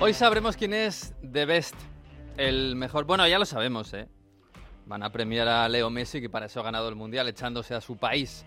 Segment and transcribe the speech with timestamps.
[0.00, 1.74] Hoy sabremos quién es The Best,
[2.36, 3.04] el mejor.
[3.04, 4.06] Bueno, ya lo sabemos, ¿eh?
[4.86, 7.80] Van a premiar a Leo Messi, que para eso ha ganado el mundial, echándose a
[7.80, 8.46] su país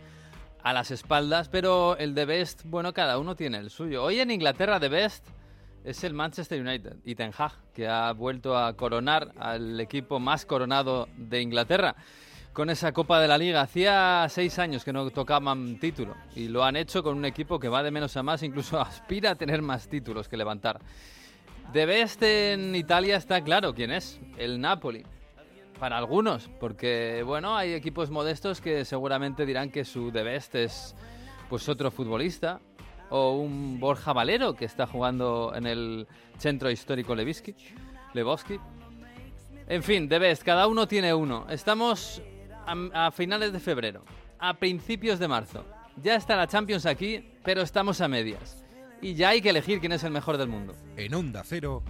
[0.63, 1.49] a las espaldas.
[1.49, 4.01] Pero el The Best, bueno, cada uno tiene el suyo.
[4.01, 5.27] Hoy en Inglaterra, The Best
[5.83, 10.45] es el Manchester United y Ten Hag, que ha vuelto a coronar al equipo más
[10.45, 11.97] coronado de Inglaterra
[12.53, 13.59] con esa Copa de la Liga.
[13.59, 17.67] Hacía seis años que no tocaban título y lo han hecho con un equipo que
[17.67, 20.79] va de menos a más, incluso aspira a tener más títulos que levantar.
[21.73, 25.05] De best en Italia está claro quién es, el Napoli.
[25.79, 30.95] Para algunos, porque bueno, hay equipos modestos que seguramente dirán que su de best es
[31.49, 32.59] pues otro futbolista
[33.09, 37.55] o un Borja Valero que está jugando en el centro histórico Levski,
[38.13, 38.59] Levosky.
[39.67, 41.47] En fin, de best, cada uno tiene uno.
[41.49, 42.21] Estamos
[42.67, 44.03] a, a finales de febrero,
[44.39, 45.63] a principios de marzo.
[45.95, 48.61] Ya está la Champions aquí, pero estamos a medias
[49.01, 50.75] y ya hay que elegir quién es el mejor del mundo.
[50.95, 51.83] En Onda Cero.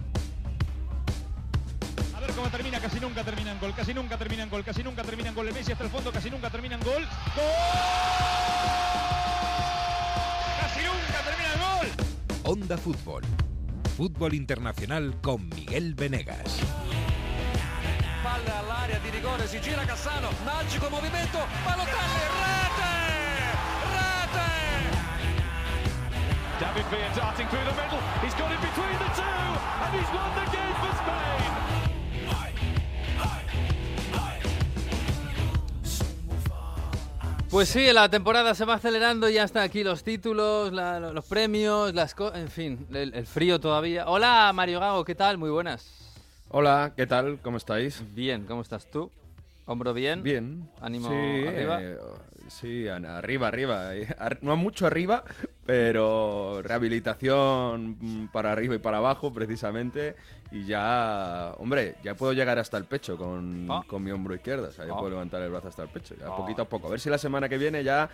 [2.16, 5.34] A ver cómo termina, casi nunca terminan gol, casi nunca terminan gol, casi nunca terminan
[5.34, 5.52] gol.
[5.52, 7.02] Messi hasta el fondo, casi nunca terminan gol.
[7.36, 7.44] ¡Gol!
[10.60, 11.88] ¡Casi nunca termina el gol!
[12.44, 13.22] Onda Fútbol.
[13.96, 16.60] Fútbol internacional con Miguel Venegas.
[18.22, 22.61] Palla all'area di rigore, si gira Cassano, magico movimento, Balotelli,
[26.62, 28.00] David Villa darting through the middle.
[28.22, 29.40] He's got it between the two,
[29.82, 32.52] and he's won the game for Spain.
[37.50, 41.24] Pues sí, la temporada se va acelerando y ya están aquí los títulos, la- los
[41.26, 44.08] premios, las cosas, en fin, el, el frío todavía.
[44.08, 45.36] Hola Mario Gago, ¿qué tal?
[45.36, 45.86] Muy buenas.
[46.48, 47.38] Hola, ¿qué tal?
[47.42, 48.02] ¿Cómo estáis?
[48.14, 49.10] Bien, ¿cómo estás tú?
[49.66, 50.22] ¿Hombro bien?
[50.22, 50.66] Bien.
[50.80, 51.14] ¿Ánimo sí,
[51.46, 51.78] arriba?
[51.82, 51.98] eh,
[52.48, 53.94] sí, arriba, arriba.
[53.96, 54.06] Eh,
[54.40, 55.24] No mucho arriba,
[55.66, 60.16] pero rehabilitación mm, para arriba y para abajo, precisamente.
[60.50, 63.82] Y ya, hombre, ya puedo llegar hasta el pecho con, Ah.
[63.86, 64.68] con mi hombro izquierdo.
[64.68, 64.96] O sea, ya Ah.
[64.98, 66.36] puedo levantar el brazo hasta el pecho, ya Ah.
[66.36, 66.88] poquito a poco.
[66.88, 68.08] A ver si la semana que viene ya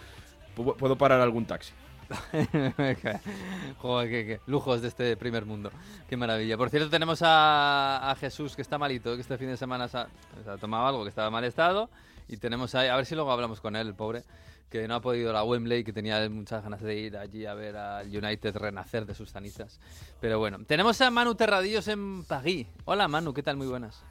[0.57, 1.73] pu- puedo parar algún taxi.
[3.79, 5.71] Joder, qué, qué lujos de este primer mundo.
[6.09, 6.57] Qué maravilla.
[6.57, 9.99] Por cierto, tenemos a, a Jesús que está malito, que este fin de semana se
[9.99, 10.09] ha,
[10.45, 11.91] se ha tomado algo, que estaba mal estado.
[12.29, 14.23] Y tenemos ahí, a ver si luego hablamos con él, el pobre,
[14.69, 17.55] que no ha podido ir a Wembley, que tenía muchas ganas de ir allí a
[17.55, 19.81] ver al United renacer de sus cenizas.
[20.21, 22.67] Pero bueno, tenemos a Manu Terradillos en París.
[22.85, 23.57] Hola Manu, ¿qué tal?
[23.57, 24.03] Muy buenas.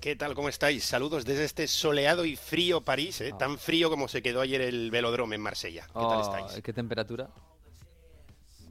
[0.00, 0.34] ¿Qué tal?
[0.34, 0.84] ¿Cómo estáis?
[0.84, 3.30] Saludos desde este soleado y frío París, ¿eh?
[3.32, 3.38] Ah.
[3.38, 5.86] tan frío como se quedó ayer el velódromo en Marsella.
[5.86, 6.62] ¿Qué tal Oh, estáis?
[6.62, 7.30] ¿Qué temperatura?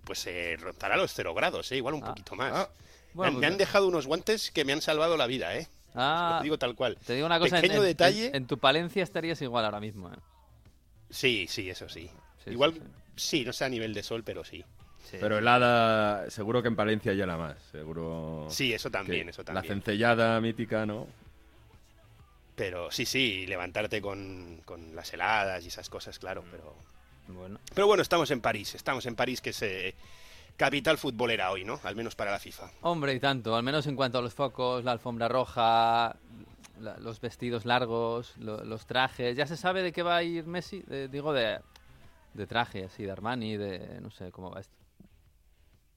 [0.04, 1.78] Pues eh, rozará los cero grados, ¿eh?
[1.78, 2.08] igual un Ah.
[2.10, 2.52] poquito más.
[2.54, 2.70] Ah.
[2.78, 5.68] Me Bueno, pues me han dejado unos guantes que me han salvado la vida, ¿eh?
[5.96, 6.98] Ah, Lo digo tal cual.
[7.06, 8.28] te digo una cosa, en- Pequeño en, detalle.
[8.28, 10.10] en- en tu Palencia estarías igual ahora mismo.
[10.12, 10.18] ¿eh?
[11.10, 12.10] Sí, sí, eso sí.
[12.44, 12.82] Sí, igual, sí,
[13.16, 14.64] sí, no sé a nivel de sol, pero sí.
[15.10, 15.18] Sí.
[15.20, 17.58] Pero helada, seguro que en Palencia hiela más.
[17.72, 18.48] Seguro.
[18.50, 19.76] Sí, eso también, eso La también.
[19.76, 21.08] cencellada mítica, ¿no?
[22.56, 26.74] Pero sí, sí, levantarte con, con las heladas y esas cosas, claro, pero...
[27.28, 27.60] Bueno.
[27.74, 29.94] Pero bueno, estamos en París, estamos en París, que es eh,
[30.58, 31.80] capital futbolera hoy, ¿no?
[31.84, 32.72] Al menos para la FIFA.
[32.82, 36.16] Hombre, y tanto, al menos en cuanto a los focos, la alfombra roja,
[36.80, 39.36] la- los vestidos largos, lo- los trajes.
[39.38, 40.82] ¿Ya se sabe de qué va a ir Messi?
[40.88, 41.60] De- digo, de,
[42.34, 44.00] de traje, así, de Armani, de...
[44.02, 44.76] no sé cómo va esto.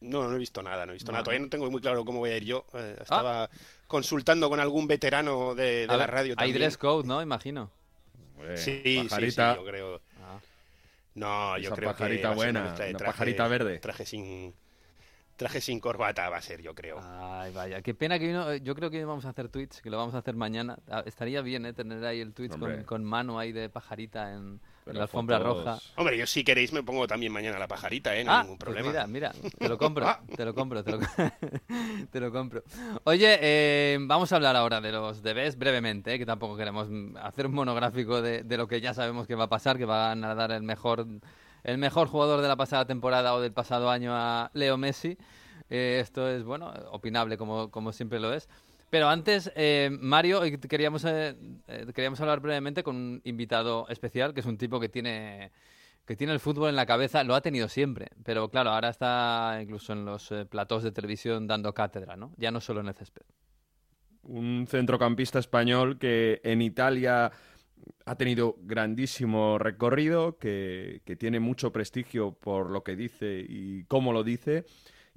[0.01, 1.25] No, no he visto nada, no he visto nada.
[1.25, 1.51] Todavía no.
[1.51, 2.65] tengo muy claro cómo voy a ir yo.
[2.75, 3.51] Eh, estaba
[3.89, 6.59] consultando con algún veterano de, la ver, radio Hay también.
[6.59, 7.21] dress code, ¿no?
[7.21, 7.71] Imagino.
[8.55, 10.01] Sí, sí, sí, yo creo.
[11.19, 13.13] No, yo Esa creo pajarita que va a ser buena, una mezcla de una traje-
[13.13, 13.79] pajarita verde.
[13.81, 14.55] Traje sin
[15.39, 16.99] traje sin corbata va a ser, yo creo.
[17.01, 18.55] Ay, vaya, qué pena que vino.
[18.57, 20.77] Yo creo que vamos a hacer tweets, que lo vamos a hacer mañana.
[20.91, 21.73] Ah, Estaría bien, ¿eh?
[21.73, 22.51] Tener ahí el tweet
[22.85, 25.79] con, mano ahí de pajarita en, la alfombra fotos- roja.
[25.97, 28.25] Hombre, yo si queréis me pongo también mañana la pajarita, ¿eh?
[28.25, 29.07] No ah, hay ningún pues problema.
[29.07, 30.07] mira, mira, te lo compro,
[30.37, 30.99] te lo compro, te lo,
[32.11, 32.65] te lo compro.
[33.05, 37.17] Oye, eh, vamos a hablar ahora de los debes brevemente, eh, que tampoco queremos mm,
[37.19, 40.25] hacer un monográfico de, de lo que ya sabemos que va a pasar, que van
[40.25, 41.07] a dar el mejor,
[41.63, 45.17] el mejor jugador de la pasada temporada o del pasado año a Leo Messi.
[45.71, 48.49] Eh, esto es, bueno, opinable como, como siempre lo es.
[48.91, 51.37] Pero antes, eh, Mario, queríamos, eh,
[51.95, 55.51] queríamos hablar brevemente con un invitado especial, que es un tipo que tiene
[56.07, 59.59] que tiene el fútbol en la cabeza, lo ha tenido siempre, pero claro, ahora está
[59.61, 62.33] incluso en los eh, platós de televisión dando cátedra, ¿no?
[62.39, 63.27] Ya no solo en el césped.
[64.23, 67.31] un centrocampista español que en Italia
[68.07, 74.15] ha tenido grandísimo recorrido, que, que tiene mucho prestigio por lo que dice y cómo
[74.15, 74.65] lo dice,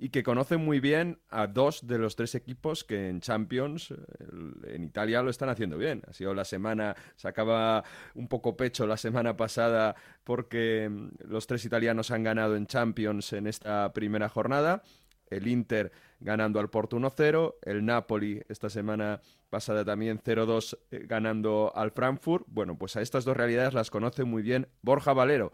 [0.04, 4.56] y que conoce muy bien a dos de los tres equipos que en Champions el-
[4.74, 6.02] en Italia lo están haciendo bien.
[6.08, 7.84] Ha sido la semana, sacaba
[8.16, 13.32] un poco pecho la semana pasada porque mm, los tres italianos han ganado en Champions
[13.34, 14.82] en esta primera jornada.
[15.30, 19.22] El Inter ganando al Porto 1-0, el Napoli esta semana
[19.52, 22.46] pasada también 0-2 eh, ganando al Frankfurt.
[22.48, 25.52] Bueno, pues a estas dos realidades las conoce muy bien Borja Valero,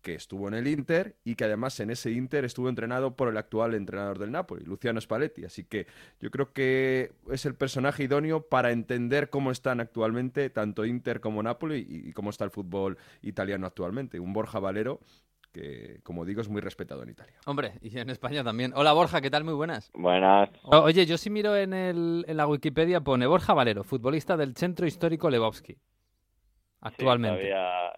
[0.00, 3.36] que estuvo en el Inter y que además en ese Inter estuvo entrenado por el
[3.36, 5.44] actual entrenador del Napoli, Luciano Spalletti.
[5.44, 5.86] Así que
[6.20, 11.42] yo creo que es el personaje idóneo para entender cómo están actualmente tanto Inter como
[11.42, 14.20] Napoli y, cómo está el fútbol italiano actualmente.
[14.20, 15.00] Un Borja Valero
[15.52, 17.34] que, como digo, es muy respetado en Italia.
[17.44, 18.72] Hombre, y en España también.
[18.76, 19.42] Hola Borja, ¿qué tal?
[19.42, 19.90] Muy buenas.
[19.94, 20.48] Buenas.
[20.62, 24.86] oye, yo sí miro en, el, en la Wikipedia, pone Borja Valero, futbolista del Centro
[24.86, 25.76] Histórico Lebowski
[26.80, 27.36] actualmente.
[27.36, 27.89] todavía,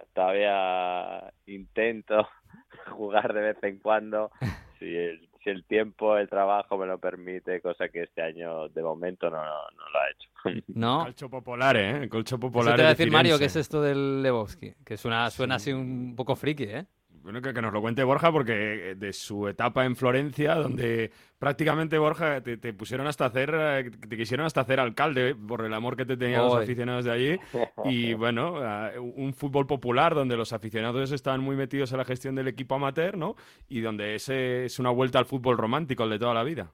[1.46, 2.28] intento
[2.90, 4.30] jugar de vez en cuando,
[4.78, 8.82] si el, si el tiempo, el trabajo me lo permite, cosa que este año de
[8.82, 10.62] momento no, no, lo ha hecho.
[10.74, 11.04] ¿No?
[11.04, 12.08] Colcho popular, ¿eh?
[12.08, 12.76] Colcho popular.
[12.76, 14.74] te voy a decir, Mario, ¿qué es esto del Lebowski?
[14.84, 16.86] Que suena, suena así un poco friki, ¿eh?
[17.22, 21.96] Bueno, que, nos lo cuente Borja, porque eh, de su etapa en Florencia, donde prácticamente
[21.96, 26.04] Borja te, pusieron hasta hacer, eh, te quisieron hasta hacer alcalde por el amor que
[26.04, 27.38] te tenían los aficionados de allí.
[27.84, 28.60] Y bueno,
[29.00, 33.16] un fútbol popular donde los aficionados están muy metidos en la gestión del equipo amateur,
[33.16, 33.36] ¿no?
[33.68, 36.72] Y donde ese es una vuelta al fútbol romántico, el de toda la vida.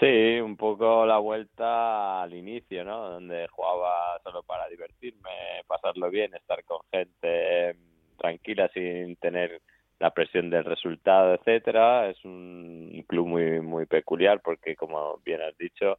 [0.00, 3.10] Sí, un poco la vuelta al inicio, ¿no?
[3.10, 5.30] Donde jugaba solo para divertirme,
[5.66, 7.76] pasarlo bien, estar con gente
[8.22, 9.60] tranquila sin tener
[9.98, 12.08] la presión del resultado, etcétera.
[12.08, 15.98] Es un club muy muy peculiar porque, como bien has dicho,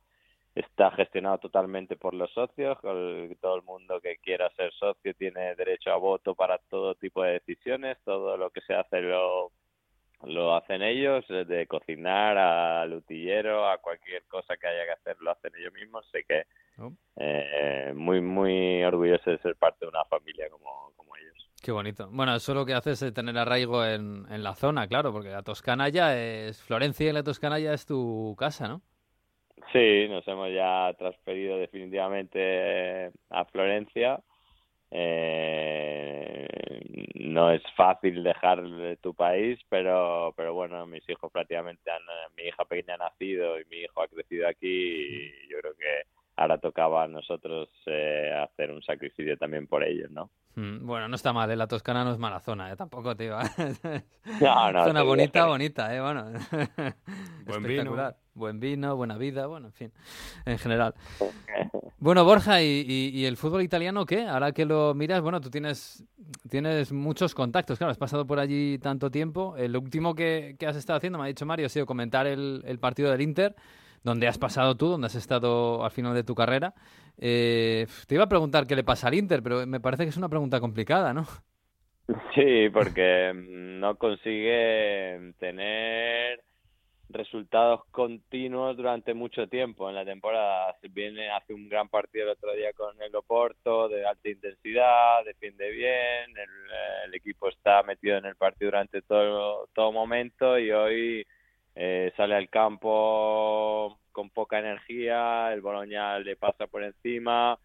[0.56, 2.78] está gestionado totalmente por los socios.
[2.82, 7.34] Todo el mundo que quiera ser socio tiene derecho a voto para todo tipo de
[7.34, 7.98] decisiones.
[8.04, 9.52] Todo lo que se hace lo
[10.26, 15.32] lo hacen ellos, de cocinar al utillero, a cualquier cosa que haya que hacer, lo
[15.32, 16.06] hacen ellos mismos.
[16.12, 16.44] Sé que
[16.80, 16.94] oh.
[17.18, 21.43] eh, muy, muy orgulloso de ser parte de una familia como, como ellos.
[21.64, 22.10] Qué bonito.
[22.12, 25.44] Bueno, eso lo que hace es tener arraigo en, en la zona, claro, porque la
[25.44, 26.62] Toscana ya es.
[26.62, 28.82] Florencia y la Toscana ya es tu casa, ¿no?
[29.72, 34.20] Sí, nos hemos ya transferido definitivamente a Florencia.
[34.92, 36.48] Eh,
[37.16, 38.62] no es fácil dejar
[39.02, 42.02] tu país, pero, pero bueno, mis hijos prácticamente han,
[42.36, 46.02] mi hija pequeña ha nacido y mi hijo ha crecido aquí y yo creo que
[46.36, 50.30] ahora tocaba a nosotros eh, hacer un sacrificio también por ellos, ¿no?
[50.56, 51.56] Mm, bueno, no está mal, ¿eh?
[51.56, 52.76] la Toscana no es mala zona, ¿eh?
[52.76, 53.38] tampoco, tío.
[54.42, 56.02] no, no, zona bonita, bonita, ¿eh?
[56.02, 56.26] Bueno,
[57.46, 58.14] buen vino.
[58.36, 59.92] Buen vino, buena vida, bueno, en fin,
[60.46, 60.94] en general.
[62.00, 64.28] Bueno, Borja, ¿y, el fútbol italiano qué?
[64.28, 66.04] Ahora que lo miras, bueno, tú tienes,
[66.50, 69.56] tienes muchos contactos, claro, has pasado por allí tanto tiempo.
[69.56, 72.78] El último que, has estado haciendo, me ha dicho Mario, ha sido comentar el, el
[72.78, 73.56] partido del Inter
[74.04, 76.74] donde has pasado tú, donde has estado al final de tu carrera.
[77.18, 80.18] Eh, te iba a preguntar qué le pasa al Inter, pero me parece que es
[80.18, 81.26] una pregunta complicada, ¿no?
[82.36, 86.44] Sí, porque no consigue tener
[87.14, 90.76] resultados continuos durante mucho tiempo en la temporada.
[90.92, 95.70] Viene, hace un gran partido el otro día con el Oporto, de alta intensidad, defiende
[95.72, 96.36] bien,
[97.06, 101.26] el, equipo está metido en el partido durante todo, todo momento y hoy
[101.76, 107.58] eh, sale al campo con poca energía, el Boloña le pasa por encima,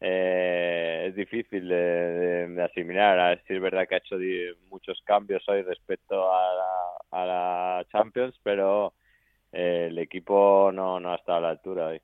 [0.00, 3.18] eh, es difícil de, asimilar.
[3.20, 4.16] A ver si es verdad que ha hecho
[4.68, 8.94] muchos cambios hoy respecto a la, Champions, pero
[9.52, 12.00] eh, el equipo no, no ha estado a la altura hoy.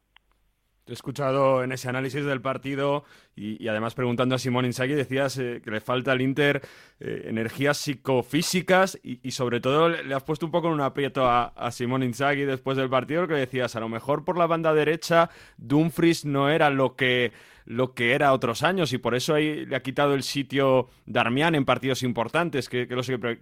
[0.88, 3.04] He escuchado en ese análisis del partido
[3.37, 6.62] y, además preguntando a Simón Inzaghi decías eh, que le falta al Inter
[6.99, 11.71] eh, energías psicofísicas y, sobre todo le, has puesto un poco en un aprieto a,
[11.71, 15.28] Simón Inzaghi después del partido que decías a lo mejor por la banda derecha
[15.59, 17.33] Dumfries no era lo que
[17.66, 21.54] lo que era otros años y por eso ahí le ha quitado el sitio Darmian
[21.54, 22.88] en partidos importantes, que,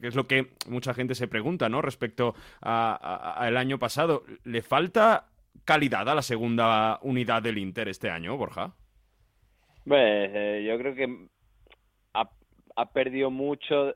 [0.03, 1.81] es lo que mucha gente se pregunta, ¿no?
[1.81, 4.25] Respecto al año pasado.
[4.43, 5.27] ¿Le falta
[5.67, 8.73] calidad a la segunda unidad del Inter este año, Borja?
[9.87, 11.29] Pues yo creo que
[12.15, 13.95] ha, perdido mucho,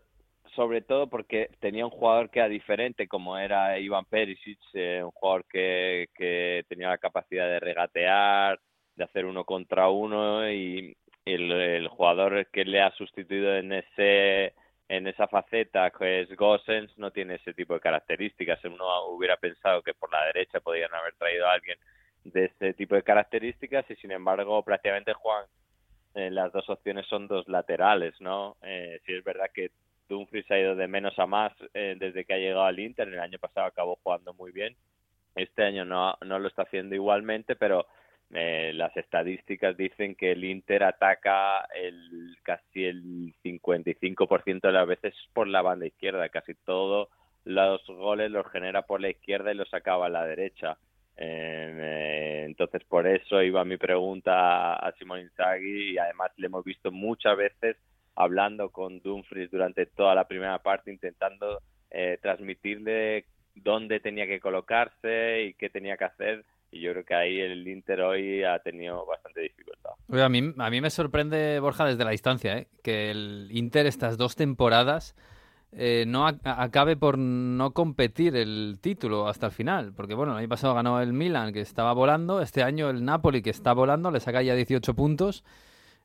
[0.54, 5.10] sobre todo porque tenía un jugador que era diferente, como era Iván Perisic, eh, un
[5.10, 8.58] jugador que, que tenía la capacidad de regatear,
[8.96, 14.54] de hacer uno contra uno y el, el jugador que le ha sustituido en ese
[14.90, 18.64] en esa faceta que es Gossens no tiene ese tipo de características.
[18.64, 21.78] Uno hubiera pensado que por la derecha podrían haber traído a alguien
[22.24, 25.44] de ese tipo de características y sin embargo prácticamente Juan
[26.16, 28.56] eh, las dos opciones son dos laterales, ¿no?
[28.62, 29.70] Eh, si es verdad que
[30.08, 33.20] Dumfries ha ido de menos a más eh, desde que ha llegado al Inter, el
[33.20, 34.74] año pasado acabó jugando muy bien,
[35.36, 37.86] este año no, no lo está haciendo igualmente, pero
[38.32, 45.14] eh, las estadísticas dicen que el Inter ataca el casi el 55% de las veces
[45.32, 47.08] por la banda izquierda, casi todo
[47.44, 50.76] los goles los genera por la izquierda y los acaba a la derecha.
[51.16, 56.90] Eh, entonces, por eso iba mi pregunta a Simón Inzaghi y además le hemos visto
[56.90, 57.76] muchas veces
[58.14, 61.60] hablando con Dumfries durante toda la primera parte, intentando
[61.90, 66.44] eh, transmitirle dónde tenía que colocarse y qué tenía que hacer.
[66.72, 69.92] Y yo creo que ahí el Inter hoy ha tenido bastante dificultad.
[70.08, 72.68] A mí, a mí me sorprende, Borja, desde la distancia, ¿eh?
[72.82, 75.16] que el Inter estas dos temporadas
[75.72, 79.92] eh, no acabe por no competir el título hasta el final.
[79.94, 82.40] Porque bueno, el año pasado ganó el Milan, que estaba volando.
[82.42, 85.44] Este año el Napoli, que está volando, le saca ya 18 puntos.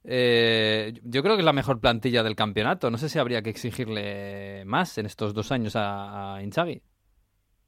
[0.04, 2.92] Eh, yo creo que es la mejor plantilla del campeonato.
[2.92, 6.82] No sé si habría que exigirle más en estos dos años a, a Inzaghi.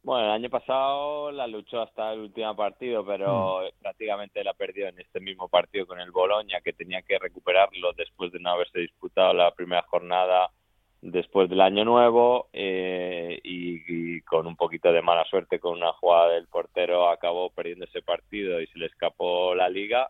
[0.08, 3.82] Bueno, el año pasado la luchó hasta el último partido, pero mm.
[3.82, 8.32] prácticamente la perdió en este mismo partido con el Boloña, que tenía que recuperarlo después
[8.32, 10.50] de no haberse disputado la primera jornada
[11.02, 16.36] después del año nuevo eh, y, con un poquito de mala suerte con una jugada
[16.36, 20.10] del portero acabó perdiendo ese partido y se le escapó la liga.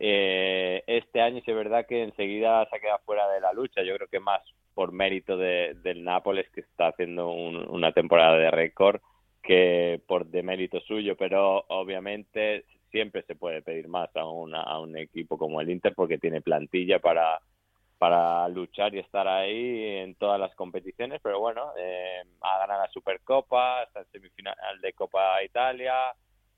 [0.00, 3.94] Eh, este año es verdad que enseguida se ha quedado fuera de la lucha, yo
[3.94, 4.42] creo que más
[4.74, 9.00] por mérito de, del Nápoles que está haciendo una temporada de récord
[9.42, 15.38] que por demérito suyo, pero obviamente siempre se puede pedir más a, a un equipo
[15.38, 17.40] como el Inter porque tiene plantilla para
[18.00, 22.90] para luchar y estar ahí en todas las competiciones, pero bueno, eh, ha ganado la
[22.90, 25.92] Supercopa, está en semifinal de Copa Italia,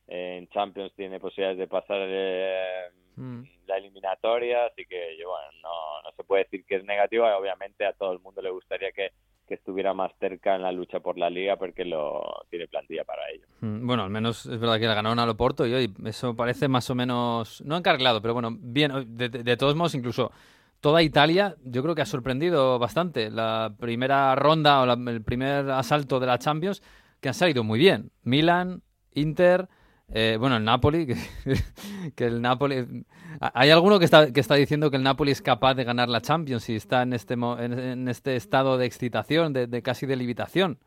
[0.06, 2.84] en Champions tiene posibilidades de pasar eh,
[3.16, 3.42] mm.
[3.66, 7.92] la eliminatoria, así que bueno, no, no se puede decir que es negativo, obviamente a
[7.92, 9.10] todo el mundo le gustaría que,
[9.52, 13.20] que estuviera más cerca en la lucha por la liga porque lo tiene plantilla para
[13.28, 13.46] ello.
[13.60, 16.68] Mm, bueno, al menos es verdad que le ganaron a Loporto y hoy eso parece
[16.68, 20.32] más o menos, no encargado, pero bueno, bien, de, de todos modos incluso
[20.80, 23.30] toda Italia yo creo que ha sorprendido bastante.
[23.30, 26.82] La primera ronda o el primer asalto de la Champions
[27.20, 28.10] que han salido muy bien.
[28.22, 28.80] Milan,
[29.12, 29.68] Inter,
[30.14, 31.14] eh, bueno, el Napoli, que,
[32.26, 33.04] el Napoli...
[33.40, 36.20] Hay alguno que está, que está diciendo que el Napoli es capaz de ganar la
[36.20, 40.78] Champions y está en este, en, este estado de excitación, de, casi de limitación.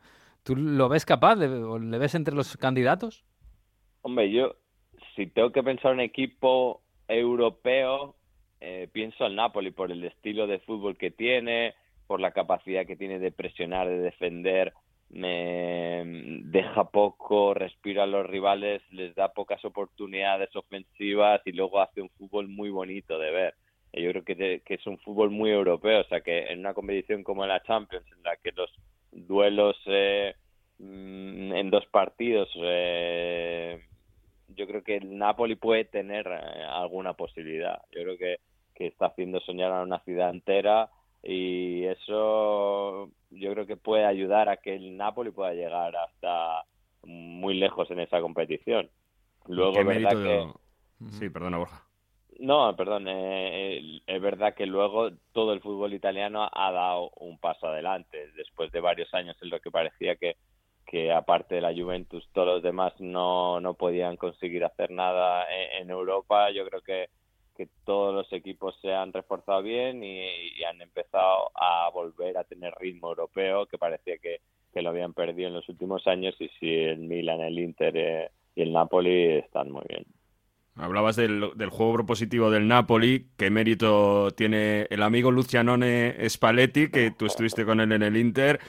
[0.44, 1.36] ¿Tú lo ves capaz?
[1.36, 3.24] ¿O ¿Le ves entre los candidatos?
[4.02, 4.54] Hombre, yo,
[5.16, 8.14] si tengo que pensar un equipo europeo,
[8.60, 11.74] eh, pienso al Napoli por el estilo de fútbol que tiene,
[12.06, 14.72] por la capacidad que tiene de presionar, de defender,
[15.10, 16.02] me
[16.44, 22.10] deja poco respiro a los rivales, les da pocas oportunidades ofensivas y luego hace un
[22.10, 23.54] fútbol muy bonito de ver.
[23.92, 27.46] Yo creo que, es un fútbol muy europeo, o sea que en una competición como
[27.46, 28.70] la Champions, en la que los
[29.10, 30.34] duelos eh,
[30.78, 33.80] mm, en dos partidos, eh,
[34.48, 37.80] yo creo que el Napoli puede tener alguna posibilidad.
[37.92, 38.36] Yo creo que
[38.76, 40.90] que está haciendo soñar a una ciudad entera
[41.28, 46.62] y eso yo creo que puede ayudar a que el Napoli pueda llegar hasta
[47.02, 48.88] muy lejos en esa competición.
[49.48, 50.52] Luego, es verdad que...
[51.10, 51.82] Sí, perdona, Borja.
[52.38, 57.66] No, perdón, eh, es verdad que luego todo el fútbol italiano ha dado un paso
[57.66, 58.30] adelante.
[58.36, 60.36] Después de varios años en lo que parecía que,
[60.86, 65.90] que aparte de la Juventus, todos los demás no, no podían conseguir hacer nada en
[65.90, 67.08] Europa, yo creo que
[67.56, 70.26] que todos los equipos se han reforzado bien y,
[70.64, 74.40] han empezado a volver a tener ritmo europeo que parecía que,
[74.74, 78.60] lo habían perdido en los últimos años y si el Milan, el Inter eh, y
[78.60, 80.04] el Napoli están muy bien.
[80.74, 87.10] Hablabas del, del, juego propositivo del Napoli, qué mérito tiene el amigo Lucianone Spalletti, que
[87.10, 88.60] tú estuviste con él en el Inter.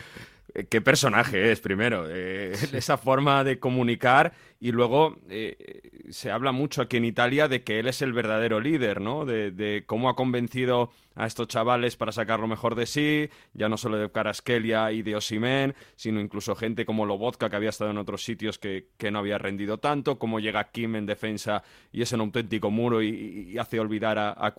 [0.54, 6.52] Eh, qué personaje es, primero, eh, esa forma de comunicar y luego eh, se habla
[6.52, 9.26] mucho aquí en Italia de que él es el verdadero líder, ¿no?
[9.26, 13.78] De, cómo ha convencido a estos chavales para sacar lo mejor de sí, ya no
[13.78, 17.98] solo de Caraskelia y de Osimen, sino incluso gente como Lobotka que había estado en
[17.98, 22.22] otros sitios que, no había rendido tanto, cómo llega Kim en defensa y es un
[22.22, 24.54] auténtico muro y, hace olvidar a, a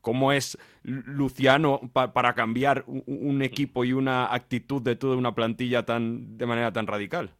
[0.00, 6.36] cómo es Luciano para cambiar un, equipo y una actitud de toda una plantilla tan
[6.36, 7.30] de manera tan radical.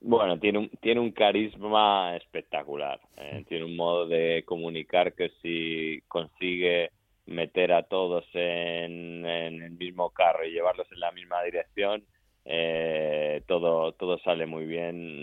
[0.00, 3.00] Bueno, tiene un, tiene un carisma espectacular.
[3.16, 6.90] Eh, tiene un modo de comunicar que si consigue
[7.26, 12.04] meter a todos en, el mismo carro y llevarlos en la misma dirección,
[12.44, 15.22] eh, todo, todo sale muy bien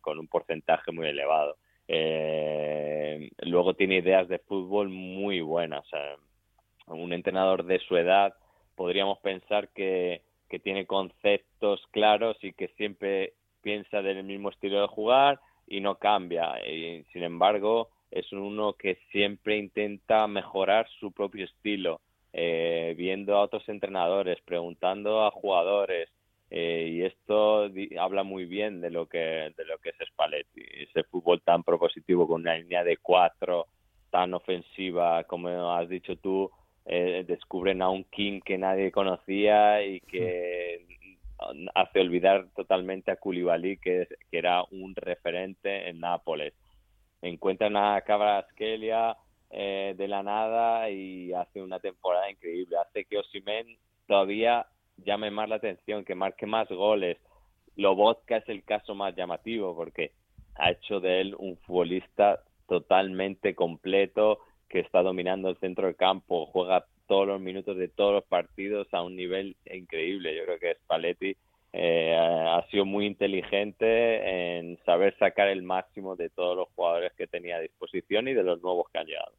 [0.00, 1.56] con un porcentaje muy elevado.
[1.94, 5.84] Eh, luego tiene ideas de fútbol muy buenas.
[6.86, 8.34] un entrenador de su edad
[8.74, 14.86] podríamos pensar que, que tiene conceptos claros y que siempre piensa del mismo estilo de
[14.86, 16.66] jugar y no cambia.
[16.66, 22.00] Y, sin embargo, es uno que siempre intenta mejorar su propio estilo,
[22.32, 26.08] eh, viendo a otros entrenadores, preguntando a jugadores,
[26.54, 29.18] Eh, y esto di- habla muy bien de lo que
[29.56, 33.68] de lo que es Spalletti, ese fútbol tan propositivo con una línea de cuatro
[34.10, 36.50] tan ofensiva, como has dicho tú,
[36.84, 40.86] eh, descubren a un King que nadie conocía y que
[41.74, 46.52] hace olvidar totalmente a Koulibaly, que, es- que era un referente en Nápoles.
[47.22, 49.16] Encuentran a Kvaratskhelia
[49.50, 52.76] eh, de la nada y hace una temporada increíble.
[52.76, 57.18] Hace que Osimhen todavía llame más la atención, que marque más goles.
[57.76, 60.12] Lobotka es el caso más llamativo porque
[60.56, 66.46] ha hecho de él un futbolista totalmente completo que está dominando el centro del campo,
[66.46, 70.34] juega todos los minutos de todos los partidos a un nivel increíble.
[70.34, 71.36] Yo creo que Spalletti
[71.74, 77.26] eh, ha sido muy inteligente en saber sacar el máximo de todos los jugadores que
[77.26, 79.32] tenía a disposición y de los nuevos que han llegado.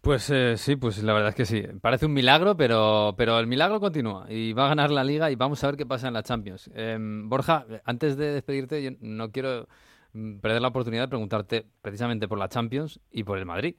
[0.00, 1.62] Pues eh, sí, pues la verdad es que sí.
[1.82, 5.36] Parece un milagro, pero, pero el milagro continúa y va a ganar la liga y
[5.36, 6.70] vamos a ver qué pasa en la Champions.
[6.74, 9.68] Em, Borja, antes de despedirte, yo no quiero
[10.14, 13.74] mm, perder la oportunidad de preguntarte precisamente por la Champions y por el Madrid.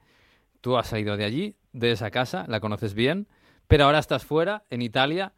[0.61, 3.27] Tú has salido de allí, de esa casa, la conoces bien,
[3.67, 5.33] pero ahora estás fuera, en Italia.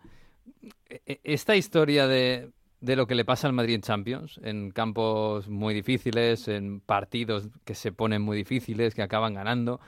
[0.89, 4.71] E- e- Esta historia de, de lo que le pasa al Madrid en Champions, en
[4.71, 9.79] campos muy difíciles, en partidos que se ponen muy difíciles, que acaban ganando,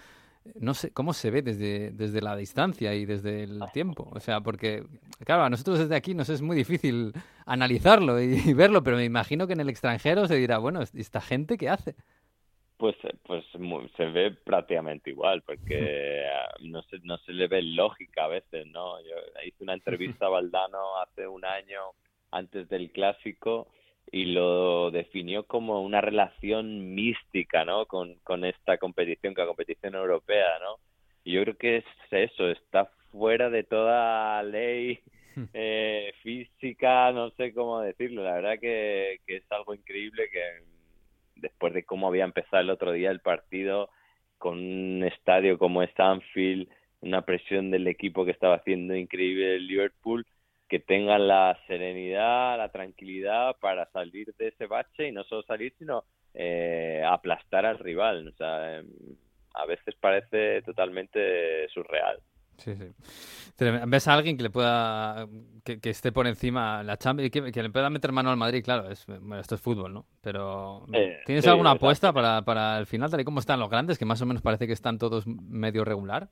[0.60, 4.10] no sé cómo se ve desde, desde la distancia y desde el tiempo.
[4.12, 4.84] O sea, porque,
[5.26, 7.14] claro, a nosotros desde aquí nos es muy difícil
[7.46, 11.22] analizarlo y, y verlo, pero me imagino que en el extranjero se dirá, bueno, ¿esta
[11.22, 11.96] gente qué hace?
[12.78, 17.62] Pues, pues mu- se ve prácticamente igual, porque ah, no se, no se le ve
[17.62, 19.00] lógica a veces, ¿no?
[19.02, 21.80] Yo hice una entrevista a Valdano hace un año
[22.32, 23.68] antes del clásico
[24.16, 27.86] y lo definió como una relación mística, ¿no?
[27.86, 30.78] Con, con esta competición, con la competición europea, ¿no?
[31.26, 35.02] Y yo creo que es eso, está fuera de toda ley
[35.54, 38.24] eh, física, no sé cómo decirlo.
[38.24, 40.64] La verdad que, que es algo increíble que
[41.36, 43.90] después de cómo había empezado el otro día el partido,
[44.38, 46.70] con un estadio como es Anfield,
[47.02, 50.26] una presión del equipo que estaba haciendo increíble el Liverpool,
[50.68, 55.74] que tengan la serenidad, la tranquilidad para salir de ese bache y no solo salir,
[55.78, 58.28] sino eh, aplastar al rival.
[58.30, 58.88] O sea, em,
[59.54, 62.20] a veces parece totalmente surreal.
[62.58, 62.86] Sí, sí.
[63.88, 65.28] ¿Ves a alguien que le pueda
[65.64, 68.38] que, que esté por encima la Champions y que, que le pueda meter mano al
[68.38, 68.64] Madrid?
[68.64, 70.06] Claro, es, bueno, esto es fútbol, ¿no?
[70.22, 73.70] Pero Eh, ¿tienes sí, alguna apuesta para, para el final, tal y como están los
[73.70, 76.30] grandes, que más o menos parece que están todos medio regular?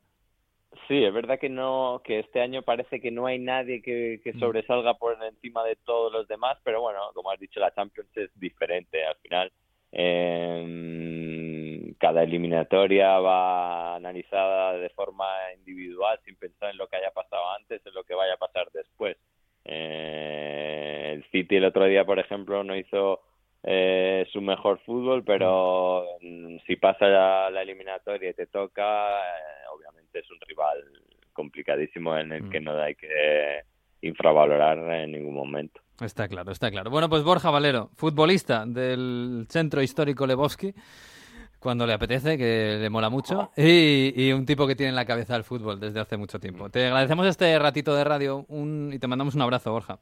[0.88, 4.34] Sí, es verdad que no, que este año parece que no hay nadie que, que
[4.34, 8.30] sobresalga por encima de todos los demás, pero bueno, como has dicho, la Champions es
[8.40, 9.52] diferente al final.
[9.92, 15.26] eh, cada eliminatoria va analizada de forma
[15.58, 18.68] individual, sin pensar en lo que haya pasado antes, en lo que vaya a pasar
[18.74, 19.18] después.
[19.66, 23.22] Eh, el City el otro día, por ejemplo, no hizo
[23.64, 29.68] eh, su mejor fútbol, pero mm, si pasa la, la eliminatoria y te toca, eh,
[30.14, 30.78] obviamente es un rival
[31.34, 33.62] complicadísimo en el que no hay que
[34.02, 35.82] infravalorar en ningún momento.
[36.02, 36.90] Está claro, está claro.
[36.90, 40.74] Bueno, pues Borja Valero, futbolista del Centro Histórico Lebowski,
[41.60, 45.06] cuando le apetece, que le mola mucho, y, y un tipo que tiene en la
[45.06, 46.70] cabeza el fútbol desde hace mucho tiempo.
[46.70, 50.00] Te agradecemos este ratito de radio un- y te mandamos un abrazo, Borja.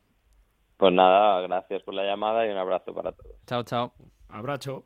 [0.77, 3.35] Pues nada, gracias por la llamada y un abrazo para todos.
[3.45, 3.93] Chao, chao.
[4.29, 4.85] Abrazo.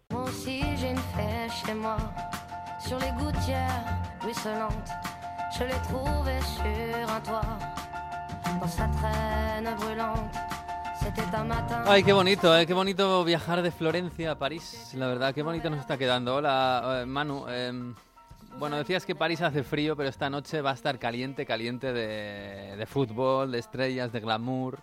[4.25, 4.91] Ruisselantes.
[5.57, 7.59] Je l'ai trouvée sur un toit,
[8.59, 10.35] dans sa traîne brûlante.
[11.85, 12.65] Ay, qué bonito, ¿eh?
[12.65, 14.91] qué bonito viajar de Florencia a París.
[14.95, 16.35] La verdad, qué bonito nos está quedando.
[16.35, 17.47] Hola, eh, Manu.
[17.47, 17.93] em,
[18.57, 22.75] bueno, decías que París hace frío, pero esta noche va a estar caliente, caliente de,
[22.75, 24.79] de fútbol, de estrellas, de glamour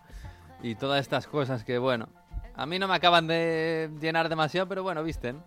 [0.63, 2.09] y todas estas cosas que, bueno,
[2.55, 5.43] a mí no me acaban de llenar demasiado, pero bueno, visten.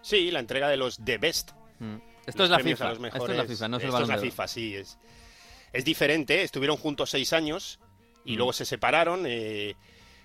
[0.00, 1.50] Sí, la entrega de los The Best.
[1.80, 2.07] Mm.
[2.28, 2.84] Esto es la FIFA.
[2.84, 3.46] los Esto es la mejores.
[3.50, 4.18] FIFA, no es el Esto Balón la.
[4.18, 4.74] FIFA, sí.
[4.76, 4.98] Es,
[5.72, 6.42] es diferente.
[6.42, 7.78] Estuvieron juntos seis años
[8.24, 9.24] y luego se separaron.
[9.26, 9.74] eh,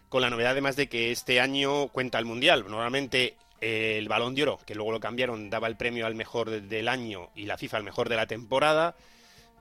[0.10, 2.66] con la novedad además de que este año cuenta el Mundial.
[2.70, 6.52] Normalmente eh, el Balón de Oro, que luego lo cambiaron, daba el premio al mejor
[6.52, 8.96] de- del año y la FIFA al mejor de la temporada.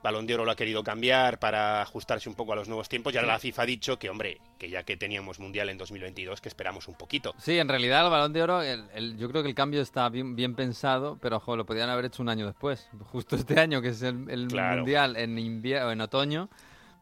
[0.03, 3.13] Balón de Oro lo ha querido cambiar para ajustarse un poco a los nuevos tiempos
[3.13, 6.41] y ahora la FIFA ha dicho que, hombre, que ya que teníamos Mundial en 2022,
[6.41, 7.33] que esperamos un poquito.
[7.37, 10.09] Sí, en realidad el Balón de Oro, el- el- yo creo que el cambio está
[10.09, 12.89] bien, bien pensado, pero ojo, lo podían haber hecho un año después.
[13.11, 14.77] Justo este año, que es el, el Claro.
[14.81, 16.49] Mundial en invierno en otoño,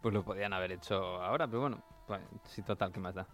[0.02, 3.26] pues lo podían haber hecho ahora, pero bueno, pues, sí, total, ¿qué más da?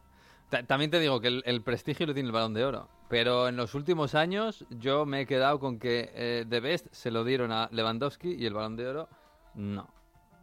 [0.49, 3.49] Ta- También te digo que el, el prestigio lo tiene el Balón de Oro, pero
[3.49, 7.25] en los últimos años yo me he quedado con que eh, The Best se lo
[7.25, 9.10] dieron a Lewandowski y el Balón de Oro
[9.57, 9.87] no.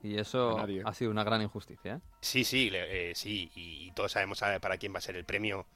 [0.02, 1.94] Y eso A ha sido una gran injusticia.
[1.94, 2.00] ¿eh?
[2.20, 5.24] Sí, sí, le- eh, sí, y todos sabemos ah, para quién va a ser el
[5.24, 5.66] premio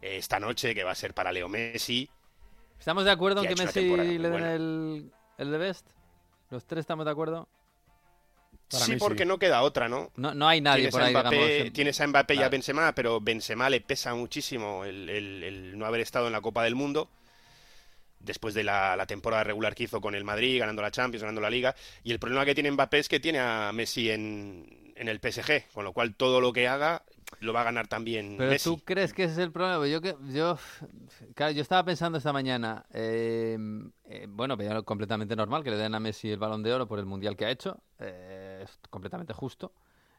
[0.00, 2.08] eh, esta noche, que va a ser para Leo Messi.
[2.78, 5.90] ¿Estamos de acuerdo en que Messi le den el, el de Best?
[6.50, 7.48] ¿Los tres estamos de acuerdo?
[8.70, 9.04] Para sí, mí sí.
[9.04, 10.12] porque no queda otra, ¿no?
[10.14, 11.72] No, no hay nadie tienes, por a ahí, Mbappé, digamos.
[11.72, 12.48] tienes a Mbappé y a.
[12.48, 16.62] Benzema, pero Benzema le pesa muchísimo el, el- el no haber estado en la Copa
[16.62, 17.08] del Mundo
[18.20, 21.40] después de la, la temporada regular que hizo con el Madrid, ganando la Champions, ganando
[21.40, 21.74] la Liga.
[22.02, 25.68] Y el problema que tiene Mbappé es que tiene a Messi en, en el PSG,
[25.72, 27.02] con lo cual todo lo que haga
[27.40, 28.70] lo va a ganar también Pero Messi.
[28.70, 29.86] tú crees que ese es el problema.
[29.86, 30.58] Yo yo,
[31.34, 33.58] claro, yo estaba pensando esta mañana, eh,
[34.08, 37.06] eh, bueno, completamente normal que le den a Messi el Balón de Oro por el
[37.06, 39.72] mundial que ha hecho, eh, es completamente justo.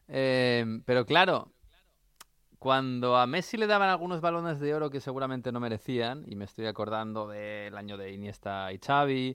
[0.08, 1.52] Eh, pero claro,
[2.60, 6.44] cuando a Messi le daban algunos balones de oro que seguramente no merecían, y me
[6.44, 9.34] estoy acordando del año de Iniesta y Xavi,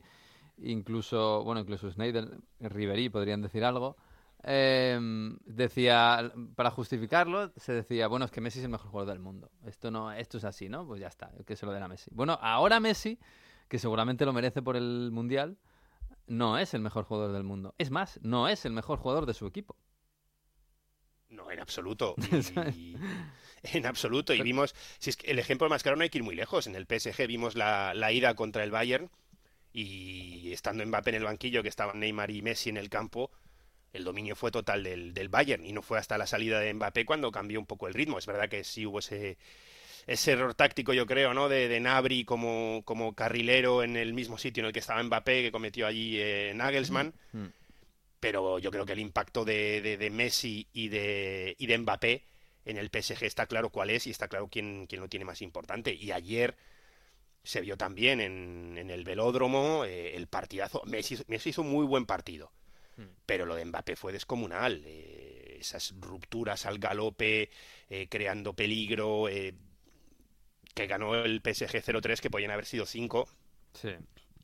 [0.59, 3.97] incluso, bueno, incluso Snyder, Ribery podrían decir algo.
[4.43, 4.99] eh,
[5.45, 9.49] decía, para justificarlo, se decía, bueno, es que Messi es el mejor jugador del mundo.
[9.65, 10.85] Esto no, esto es así, ¿no?
[10.85, 12.11] Pues ya está, que se lo den a Messi.
[12.13, 13.17] Bueno, ahora Messi,
[13.67, 15.57] que seguramente lo merece por el Mundial,
[16.27, 17.73] no es el mejor jugador del mundo.
[17.79, 19.75] Es más, no es el mejor jugador de su equipo.
[21.29, 22.15] No, en absoluto.
[22.75, 22.95] Y-
[23.73, 24.33] en absoluto.
[24.33, 26.67] Y vimos, si es que el ejemplo más claro no hay que ir muy lejos.
[26.67, 29.09] En el PSG vimos la, la ida contra el Bayern
[29.73, 33.31] y estando Mbappé en el banquillo, que estaban Neymar y Messi en el campo,
[33.91, 37.05] el dominio fue total del, del Bayern y no fue hasta la salida de Mbappé
[37.05, 38.19] cuando cambió un poco el ritmo.
[38.19, 39.37] Es verdad que sí hubo ese,
[40.05, 41.49] ese error táctico, yo creo, ¿no?
[41.49, 45.41] De, de Nabri como, como carrilero en el mismo sitio en el que estaba Mbappé,
[45.41, 47.45] que cometió allí eh, Nagelsmann Mm.
[48.25, 52.23] Pero yo creo que el impacto de, de- de Messi y de, y de Mbappé
[52.65, 55.43] en el PSG está claro cuál es y está claro quién, quién lo tiene más
[55.43, 55.93] importante.
[55.93, 56.55] Y ayer
[57.43, 60.81] se vio también en, en el velódromo eh, el partidazo.
[60.85, 62.51] Messi, Messi hizo un muy buen partido,
[63.25, 64.83] pero lo de Mbappé fue descomunal.
[64.85, 67.49] eh, esas rupturas al galope,
[67.89, 69.27] eh, creando peligro,
[70.75, 73.27] que ganó el PSG 0-3, que podían haber sido 5.
[73.73, 73.89] Sí.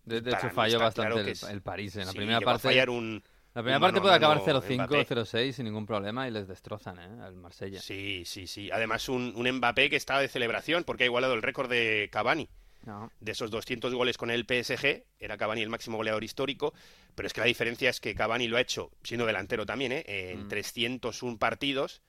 [0.06, 1.96] De, hecho, falló bastante claro el, que es- el París.
[1.96, 4.62] En la Sí, primera llegó a parte, fallar un, la primera parte puede acabar mano
[4.62, 5.08] 0-5 Mbappé.
[5.08, 7.22] 0-6 sin ningún problema y les destrozan, ¿eh?
[7.24, 7.82] Al Marsella.
[7.82, 8.72] Sí, sí, sí.
[8.72, 12.48] Además, un, un Mbappé que estaba de celebración porque ha igualado el récord de Cavani.
[12.86, 13.12] No.
[13.20, 16.74] De esos 200 goles con el PSG, era Cavani el máximo goleador histórico,
[17.14, 20.04] pero es que la diferencia es que Cavani lo ha hecho, siendo delantero también, ¿eh?
[20.08, 20.48] en Mm.
[20.48, 22.02] 301 partidos,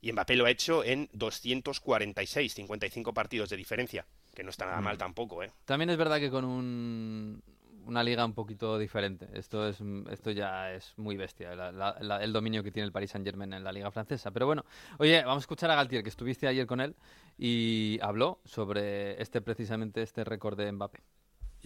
[0.00, 4.80] y Mbappé lo ha hecho en 246, 55 partidos de diferencia, que no está nada
[4.80, 4.84] Mm.
[4.84, 5.50] mal tampoco, ¿eh?
[5.64, 7.42] También es verdad que con un,
[7.86, 9.28] una liga un poquito diferente.
[9.34, 9.78] Esto es
[10.10, 13.26] esto ya es muy bestia, la- la- la- el dominio que tiene el Paris Saint
[13.26, 14.30] Germain en la liga francesa.
[14.30, 14.64] Pero bueno,
[14.98, 16.94] oye, vamos a escuchar a Galtier, que estuviste ayer con él
[17.38, 21.00] y habló sobre este precisamente este récord de Mbappé.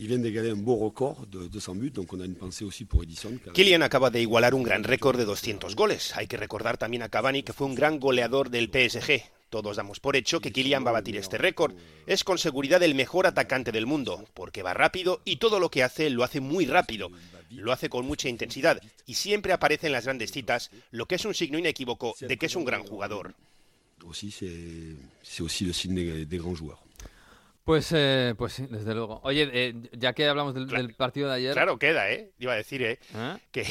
[0.01, 2.85] Ils viennent d'égaler un beau record de 200 buts, donc on a une pensée aussi
[2.85, 3.37] pour Edison.
[3.43, 6.17] qui a- Kylian acaba de igualar un gran récord de 200 goles.
[6.17, 9.25] Hay que recordar también a Cavani que fue un gran goleador del PSG.
[9.51, 11.75] Todos damos por hecho que Kylian va a batir este récord.
[12.07, 15.83] Es con seguridad el mejor atacante del mundo, porque va rápido y todo lo que
[15.83, 17.11] hace lo hace muy rápido.
[17.51, 21.25] Lo hace con mucha intensidad y siempre aparece en las grandes citas, lo que es
[21.25, 23.35] un signo inequívoco de que es un gran jugador.
[27.65, 29.21] Pues, eh, pues sí, desde luego.
[29.25, 31.53] Oye, eh, ya que hablamos del, del partido de ayer.
[31.53, 32.31] Claro, queda, ¿eh?
[32.39, 32.99] Iba a decir, ¿eh?
[33.15, 33.37] ¿eh?
[33.53, 33.67] que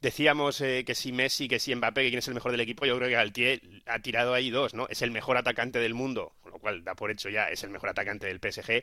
[0.00, 2.86] decíamos eh, que si Messi, que si Mbappé, que quién es el mejor del equipo,
[2.86, 4.86] yo creo que Galtier ha tirado ahí dos, ¿no?
[4.88, 7.70] Es el mejor atacante del mundo, con lo cual da por hecho ya, es el
[7.70, 8.82] mejor atacante del PSG.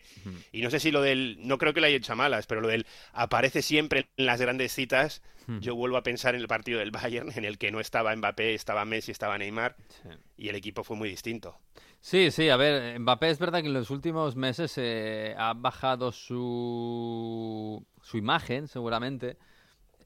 [0.52, 2.62] Y no sé si lo del, no creo que lo haya hecho a malas, pero
[2.62, 5.60] lo del aparece siempre en las grandes citas, Hmm.
[5.62, 8.54] yo vuelvo a pensar en el partido del Bayern, en el que no estaba Mbappé,
[8.54, 10.10] estaba Messi, estaba Neymar, Sí.
[10.36, 11.58] y el equipo fue muy distinto.
[12.02, 16.12] Sí, sí, a ver, Mbappé es verdad que en los últimos meses eh, ha bajado
[16.12, 19.38] su, su imagen, seguramente.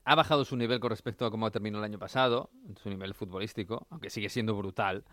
[0.03, 2.49] Ha bajado su nivel con respecto a cómo terminó el año pasado,
[2.81, 5.03] su nivel futbolístico, aunque sigue siendo brutal.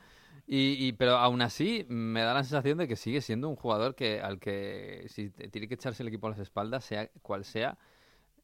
[0.46, 3.94] Y, y- pero aún así me da la sensación de que sigue siendo un jugador
[3.94, 7.78] que al que si tiene que echarse el equipo a las espaldas, sea cual sea,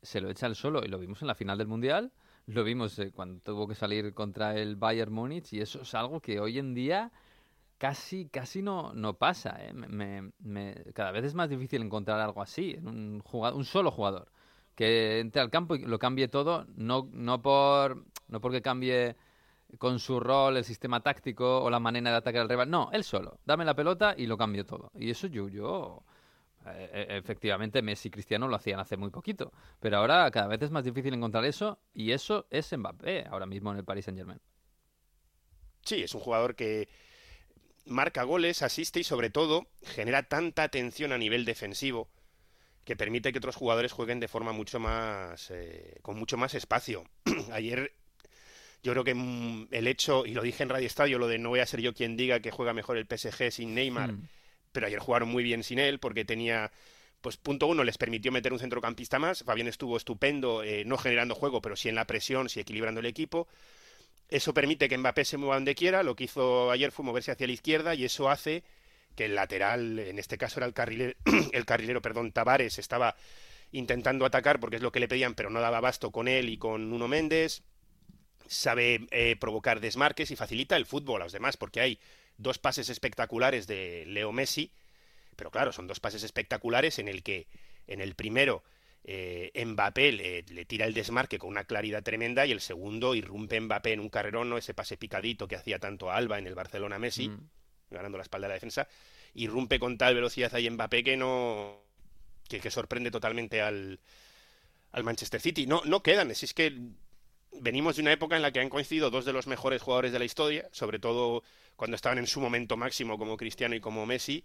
[0.02, 0.84] se lo echa él solo.
[0.84, 2.12] Y lo vimos en la final del Mundial,
[2.46, 6.20] lo vimos eh, cuando tuvo que salir contra el Bayern Múnich, y eso es algo
[6.20, 7.12] que hoy en día
[7.78, 9.56] casi, casi no, no pasa.
[9.60, 9.72] ¿eh?
[9.74, 13.90] Me- me- cada vez es más difícil encontrar algo así, en un, jugador, un solo
[13.90, 14.30] jugador,
[14.74, 19.16] que entre al campo y lo cambie todo, no, no, por, no porque cambie
[19.78, 23.04] con su rol el sistema táctico o la manera de atacar al rival, no, él
[23.04, 24.90] solo, dame la pelota y lo cambio todo.
[24.94, 26.02] Y eso yo, yo
[26.66, 30.62] eh, eh, efectivamente Messi y Cristiano lo hacían hace muy poquito, pero ahora cada vez
[30.62, 34.18] es más difícil encontrar eso y eso es Mbappé ahora mismo en el Paris Saint
[34.18, 34.40] Germain.
[35.84, 36.88] Sí, es un jugador que
[37.86, 42.08] marca goles, asiste y sobre todo genera tanta atención a nivel defensivo
[42.84, 47.04] que permite que otros jugadores jueguen de forma mucho más eh, con mucho más espacio.
[47.52, 47.92] Ayer
[48.82, 51.48] Yo creo que mm, el hecho, y lo dije en Radio Estadio, lo de no
[51.48, 54.28] voy a ser yo quien diga que juega mejor el PSG sin Neymar, Mm.
[54.72, 56.70] pero ayer jugaron muy bien sin él porque tenía,
[57.22, 59.42] pues punto uno, les permitió meter un centrocampista más.
[59.44, 63.06] Fabián estuvo estupendo, eh, no generando juego, pero sí en la presión, sí equilibrando el
[63.06, 63.48] equipo.
[64.28, 66.02] Eso permite que Mbappé se mueva donde quiera.
[66.02, 68.64] Lo que hizo ayer fue moverse hacia la izquierda y eso hace
[69.14, 71.14] que el lateral, en este caso era el carrilero,
[71.52, 73.16] el carrilero, perdón, Tavares, estaba
[73.72, 76.58] intentando atacar porque es lo que le pedían, pero no daba abasto con él y
[76.58, 77.62] con Nuno Méndez.
[78.46, 81.98] Sabe eh, provocar desmarques y facilita el fútbol a los demás, porque hay
[82.36, 84.70] dos pases espectaculares de Leo Messi,
[85.36, 87.46] pero claro, son dos pases espectaculares en el que
[87.86, 88.62] en el primero
[89.04, 93.92] eh, Mbappé le, tira el desmarque con una claridad tremenda y el segundo irrumpe Mbappé
[93.92, 94.58] en un carrerón, ¿no?
[94.58, 97.48] ese pase picadito que hacía tanto Alba en el Barcelona Messi, Mm.
[97.90, 98.88] Ganando la espalda de la defensa,
[99.34, 101.82] irrumpe con tal velocidad ahí Mbappé que no
[102.48, 104.00] que, que sorprende totalmente al,
[104.92, 105.66] al Manchester City.
[105.66, 106.76] No, no quedan, si es que
[107.52, 110.18] venimos de una época en la que han coincidido dos de los mejores jugadores de
[110.18, 111.42] la historia, sobre todo
[111.76, 114.44] cuando estaban en su momento máximo como Cristiano y como Messi.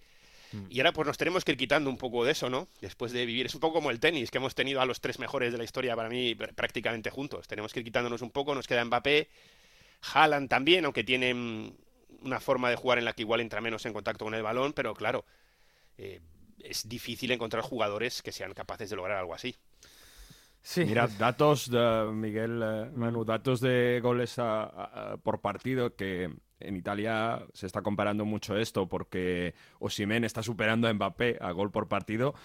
[0.67, 2.67] Y ahora pues nos tenemos que ir quitando un poco de eso, ¿no?
[2.81, 5.19] Después de vivir, es un poco como el tenis, que hemos tenido a los tres
[5.19, 7.47] mejores de la historia para mí pr- prácticamente juntos.
[7.47, 9.29] Tenemos que ir quitándonos un poco, nos queda Mbappé,
[10.13, 11.71] Haaland también, aunque tiene mm,
[12.23, 14.73] una forma de jugar en la que igual entra menos en contacto con el balón,
[14.73, 15.25] pero claro,
[15.97, 16.21] eh,
[16.59, 19.55] es difícil encontrar jugadores que sean capaces de lograr algo así.
[20.61, 20.83] Sí.
[20.85, 26.29] Mira, datos de Miguel eh, Manu, datos de goles a- por partido que
[26.59, 31.71] en Italia se está comparando mucho esto porque Osimhen está superando a Mbappé a gol
[31.71, 32.35] por partido.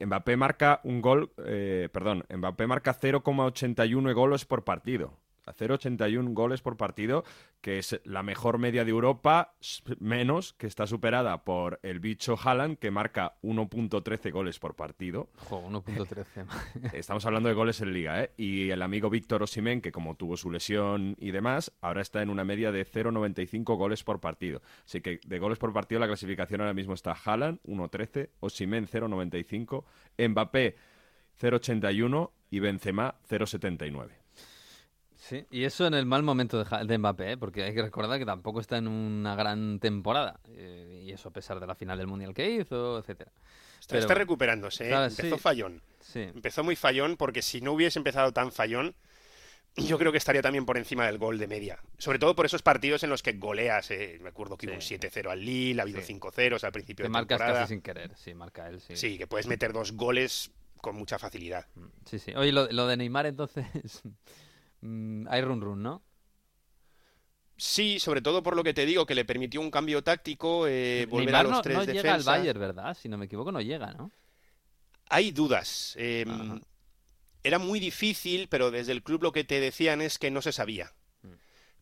[0.00, 5.18] Mbappé marca un gol, eh, perdón, Mbappé marca 0,81 goles por partido.
[5.46, 7.24] A 0,81 goles por partido,
[7.60, 9.54] que es la mejor media de Europa,
[9.98, 15.28] menos que está superada por el bicho Haaland, que marca 1.13 goles por partido.
[15.48, 16.92] Jo, 1.13.
[16.92, 18.32] Estamos hablando de goles en liga, ¿eh?
[18.36, 22.30] Y el amigo Víctor Osimhen, que como tuvo su lesión y demás, ahora está en
[22.30, 24.62] una media de 0,95 goles por partido.
[24.84, 29.84] Así que de goles por partido la clasificación ahora mismo está Haaland 1,13, Osimhen 0,95,
[30.28, 30.76] Mbappé
[31.40, 34.23] 0,81 y Benzema 0,79.
[35.16, 37.36] Sí, y eso en el mal momento de, de Mbappé, ¿eh?
[37.36, 40.38] porque hay que recordar que tampoco está en una gran temporada.
[40.50, 43.30] eh, y eso a pesar de la final del Mundial que hizo, etcétera.
[43.80, 44.94] Está, Pero está recuperándose, ¿eh?
[44.94, 45.40] empezó sí.
[45.42, 45.82] fallón.
[46.00, 46.20] Sí.
[46.20, 48.94] Empezó muy fallón porque si no hubiese empezado tan fallón,
[49.76, 51.78] yo creo que estaría también por encima del gol de media.
[51.98, 53.90] Sobre todo por esos partidos en los que goleas.
[53.90, 56.14] eh, Me acuerdo que hubo un 7-0 al Lille, ha habido Sí.
[56.14, 57.60] 5-0 al principio Que de marcas temporada.
[57.62, 58.96] casi sin querer, sí, marca él, sí.
[58.96, 60.50] Sí, que puedes meter dos goles
[60.80, 61.66] con mucha facilidad.
[62.04, 62.32] Sí, sí.
[62.36, 63.66] Oye, lo, lo de Neymar entonces,
[64.84, 66.02] mm, hay run run, ¿no?
[67.56, 71.06] Sí, sobre todo por lo que te digo, que le permitió un cambio táctico, eh,
[71.08, 72.22] volver Neymar a los no, tres no llega al.
[72.24, 72.94] Bayern, ¿verdad?
[72.94, 74.12] Si no me equivoco, no llega, ¿no?
[75.08, 75.94] Hay dudas.
[75.98, 76.60] eh, Ajá.
[77.42, 80.52] era muy difícil, pero desde el club lo que te decían es que no se
[80.52, 80.92] sabía.
[81.24, 81.34] Mm.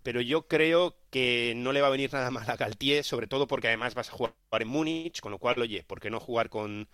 [0.02, 3.46] Pero yo creo que no le va a venir nada mal a Galtier, sobre todo
[3.48, 6.50] porque además vas a jugar en Múnich, con lo cual, oye, ¿por qué no jugar
[6.50, 6.88] con,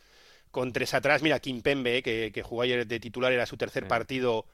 [0.50, 1.22] con tres atrás?
[1.22, 3.88] Mira, Kim Pembe, que, que jugó ayer de titular, era su tercer Sí.
[3.88, 4.46] partido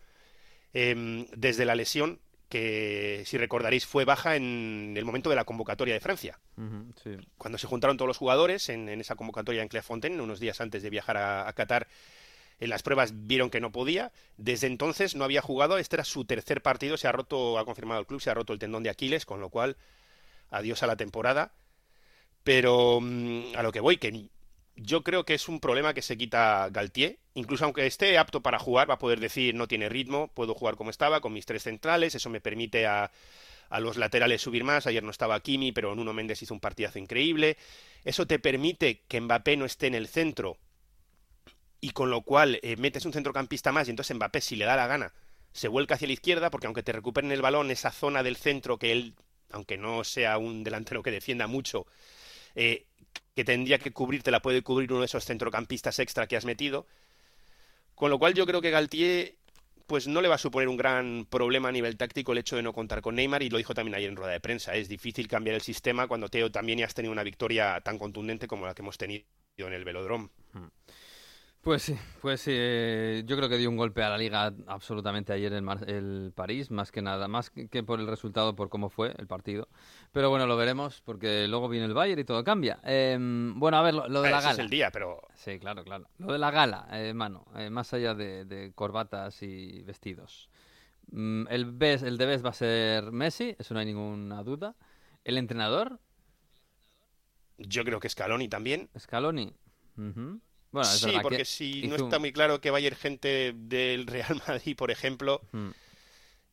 [0.75, 5.95] em, desde la lesión, que si recordaréis fue baja en el momento de la convocatoria
[5.95, 6.39] de Francia
[7.03, 7.17] sí.
[7.39, 10.83] cuando se juntaron todos los jugadores en, en esa convocatoria en Clairefontaine, unos días antes
[10.83, 11.89] de viajar a, a Qatar,
[12.61, 14.13] en las pruebas vieron que no podía.
[14.37, 15.79] Desde entonces no había jugado.
[15.79, 16.97] Este era su tercer partido.
[16.97, 19.41] Se ha roto, ha confirmado el club, se ha roto el tendón de Aquiles, con
[19.41, 19.77] lo cual
[20.51, 21.53] adiós a la temporada.
[22.43, 24.29] Pero mm, a lo que voy, que
[24.77, 27.19] yo creo que es un problema que se quita Galtier.
[27.35, 30.77] Incluso aunque esté apto para jugar, va a poder decir no tiene ritmo, puedo jugar
[30.77, 32.15] como estaba, con mis tres centrales.
[32.15, 33.11] Eso me permite a,
[33.69, 34.87] a los laterales subir más.
[34.87, 37.57] Ayer no estaba Kimi, pero Nuno Méndez hizo un partidazo increíble.
[38.05, 40.59] Eso te permite que Mbappé no esté en el centro
[41.81, 44.75] y con lo cual eh, metes un centrocampista más y entonces Mbappé, si le da
[44.75, 45.13] la gana,
[45.53, 48.79] se vuelca hacia la izquierda porque aunque te recuperen el balón, esa zona del centro
[48.79, 49.15] que él,
[49.51, 51.87] aunque no sea un delantero que defienda mucho,
[52.55, 52.87] eh,
[53.35, 56.87] que tendría que cubrirte, la puede cubrir uno de esos centrocampistas extra que has metido.
[57.95, 59.37] Con lo cual yo creo que Galtier
[59.87, 62.63] pues no le va a suponer un gran problema a nivel táctico el hecho de
[62.63, 64.75] no contar con Neymar y lo dijo también ayer en rueda de prensa.
[64.75, 68.67] Es difícil cambiar el sistema cuando Teo también has tenido una victoria tan contundente como
[68.67, 69.25] la que hemos tenido
[69.59, 70.31] en el Velodrome.
[71.65, 75.33] Pues sí, pues sí, eh, yo creo que dio un golpe a la liga absolutamente
[75.33, 79.15] ayer el, el París, más que nada, más que, por el resultado, por cómo fue
[79.17, 79.69] el partido.
[80.13, 82.81] Pero bueno, lo veremos, porque luego viene el Bayern y todo cambia.
[82.85, 84.53] Em, bueno, a ver, lo, lo de Ah, la ese gala.
[84.53, 86.07] es el día, pero Sí, claro, claro.
[86.19, 90.51] Lo de la gala, eh, mano, eh, más allá de, de corbatas y vestidos.
[91.13, 94.75] Mm, el, de Best va a ser Messi, eso no hay ninguna duda.
[95.25, 95.99] El entrenador,
[97.57, 98.91] yo creo que Scaloni también.
[98.99, 99.55] Scaloni.
[99.97, 100.41] Ujú.
[100.75, 103.53] Bueno, es sí, porque que si no está muy claro que va a ir gente
[103.57, 105.71] del Real Madrid, por ejemplo, Mm.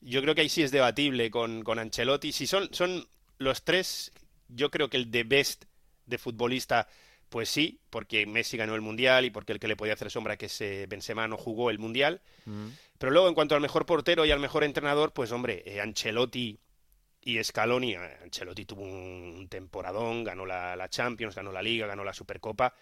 [0.03, 2.31] Yo creo que ahí sí es debatible con, con Ancelotti.
[2.31, 3.07] Si son, son
[3.37, 4.11] los tres,
[4.47, 5.65] yo creo que el de best
[6.07, 6.87] de futbolista,
[7.29, 10.37] pues sí, porque Messi ganó el Mundial y porque el que le podía hacer sombra,
[10.37, 12.19] que es eh, Benzema, no jugó el Mundial.
[12.45, 12.69] Mm.
[12.97, 16.57] Pero luego, en cuanto al mejor portero y al mejor entrenador, pues hombre, eh, Ancelotti
[17.21, 17.93] y Scaloni.
[17.93, 22.13] eh, Ancelotti tuvo un, un temporadón, ganó la, la Champions, ganó la Liga, ganó la
[22.15, 22.73] Supercopa.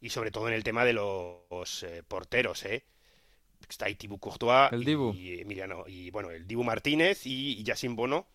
[0.00, 2.84] Y sobre todo en el tema de los eh, porteros, ¿eh?
[3.68, 5.12] Está ahí Thibaut Courtois El y- Dibu.
[5.14, 8.26] y, Emiliano- y bueno, el Dibu Martínez y, y Yacine Bono.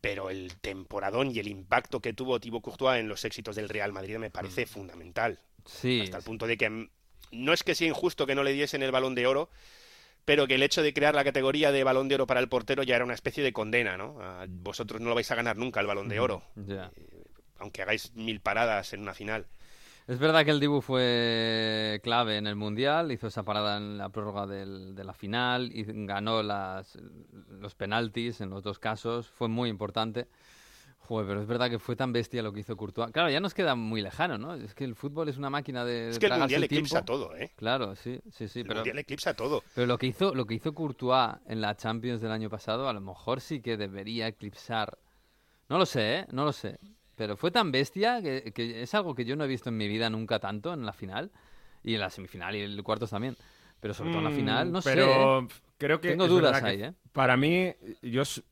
[0.00, 3.92] Pero el temporadón y el impacto que tuvo Thibaut Courtois en los éxitos del Real
[3.92, 5.38] Madrid me parece fundamental.
[5.66, 6.88] Sí, Hasta el punto de que mm,
[7.32, 9.50] no es que sea injusto que no le diesen el balón de oro,
[10.24, 12.82] pero que el hecho de crear la categoría de balón de oro para el portero
[12.82, 14.18] ya era una especie de condena, ¿no?
[14.48, 16.90] Vosotros no lo vais a ganar nunca el balón de oro, ya.
[17.58, 19.46] aunque hagáis mil paradas en una final.
[20.10, 24.08] Es verdad que el Dibu fue clave en el Mundial, hizo esa parada en la
[24.08, 26.98] prórroga del- de la final y ganó las,
[27.48, 30.26] los penaltis en los dos casos, fue muy importante.
[30.98, 33.12] Joder, pero es verdad que fue tan bestia lo que hizo Courtois.
[33.12, 34.54] Claro, ya nos queda muy lejano, ¿no?
[34.54, 37.36] Es que el fútbol es una máquina de Es que el Mundial el eclipsa todo,
[37.36, 37.52] ¿eh?
[37.54, 39.62] Claro, sí, sí, sí, El pero, Mundial eclipsa todo.
[39.76, 42.92] pero lo que hizo lo que hizo Courtois en la Champions del año pasado, a
[42.92, 44.98] lo mejor sí que debería eclipsar.
[45.68, 46.26] No lo sé, ¿eh?
[46.32, 46.78] No lo sé.
[47.20, 49.86] Pero fue tan bestia que, que es algo que yo no he visto en mi
[49.88, 51.30] vida nunca tanto en la final
[51.84, 53.36] y en la semifinal y en el cuartos también.
[53.78, 54.94] Pero sobre todo en la Mm, final, no sé.
[54.94, 55.48] pero ¿eh?
[55.76, 56.94] creo que Tengo dudas ahí, ¿eh?
[57.12, 58.42] Para mí, yo si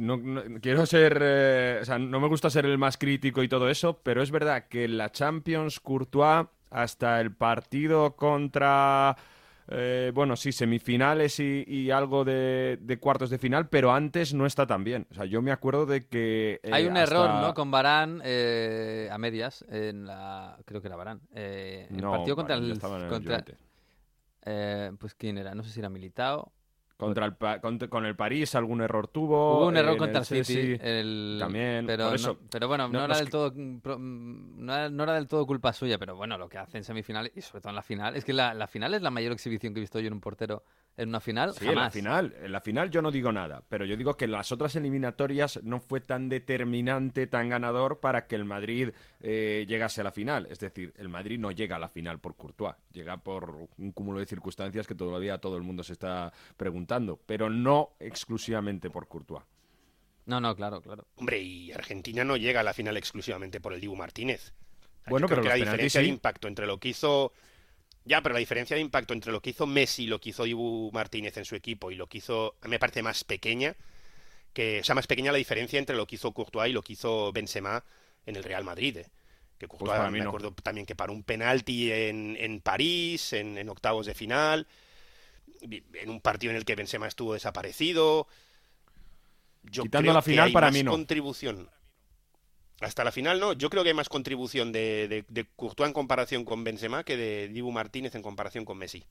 [0.00, 3.48] no, no- quiero ser, eh, o sea, no me gusta ser el más crítico y
[3.48, 9.16] todo eso, pero es verdad que la Champions Courtois hasta el partido contra
[9.70, 14.46] eh, bueno, sí, semifinales y, y algo de, de cuartos de final, pero antes no
[14.46, 15.06] está tan bien.
[15.10, 16.60] O sea, yo me acuerdo de que...
[16.62, 17.54] eh, Hay un hasta- error, ¿no?
[17.54, 21.20] Con Barán eh, a medias en la creo que era Barán.
[21.34, 23.44] Eh, el No, partido contra el contra
[24.44, 26.52] eh, pues quién era, no sé si era Militao.
[26.98, 29.58] Contra el, Pa- contra- con el París algún error tuvo.
[29.58, 32.38] Hubo un error en contra el City, el- También, pero, no- eso.
[32.50, 35.46] pero bueno, no, no, era del que- todo pro- no era, no era del todo
[35.46, 38.16] culpa suya, pero bueno, lo que hace en semifinales y sobre todo en la final,
[38.16, 40.20] es que la, la final es la mayor exhibición que he visto yo en un
[40.20, 40.64] portero
[40.98, 42.34] en una final, Sí, en la final.
[42.42, 45.60] En la final yo no digo nada, pero yo digo que en las otras eliminatorias
[45.62, 50.48] no fue tan determinante, tan ganador para que el Madrid eh, llegase a la final.
[50.50, 54.18] Es decir, el Madrid no llega a la final por Courtois, llega por un cúmulo
[54.18, 59.44] de circunstancias que todavía todo el mundo se está preguntando, pero no exclusivamente por Courtois.
[60.26, 61.06] No, no, claro, claro.
[61.14, 64.52] Hombre, y Argentina no llega a la final exclusivamente por el Dibu Martínez.
[65.06, 67.32] Bueno, pero que los la diferencia de impacto entre lo que hizo...
[68.08, 70.44] Ya, pero la diferencia de impacto entre lo que hizo Messi y lo que hizo
[70.44, 72.56] Dibu Martínez en su equipo y lo que hizo...
[72.62, 73.76] Me parece más pequeña
[74.52, 74.80] que...
[74.80, 77.32] O sea, más pequeña la diferencia entre lo que hizo Courtois y lo que hizo
[77.32, 77.84] Benzema
[78.26, 78.98] en el Real Madrid.
[78.98, 79.10] eh.
[79.58, 80.30] Que Courtois, Pues para mí me no.
[80.30, 84.66] acuerdo también que paró un penalti en, en París, en, en octavos de final,
[85.62, 88.26] en un partido en el que Benzema estuvo desaparecido.
[89.62, 90.92] Yo Quitando creo la que final, hay para más mí no.
[90.92, 91.70] contribución.
[92.80, 95.94] Hasta la final no, yo creo que hay más contribución de, de, de Courtois en
[95.94, 99.04] comparación con Benzema que de Dibu Martínez en comparación con Messi.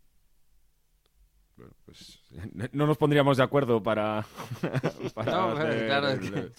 [1.86, 2.20] Pues
[2.72, 4.26] no nos pondríamos de acuerdo para...
[5.14, 6.52] para No, hacer claro, es que,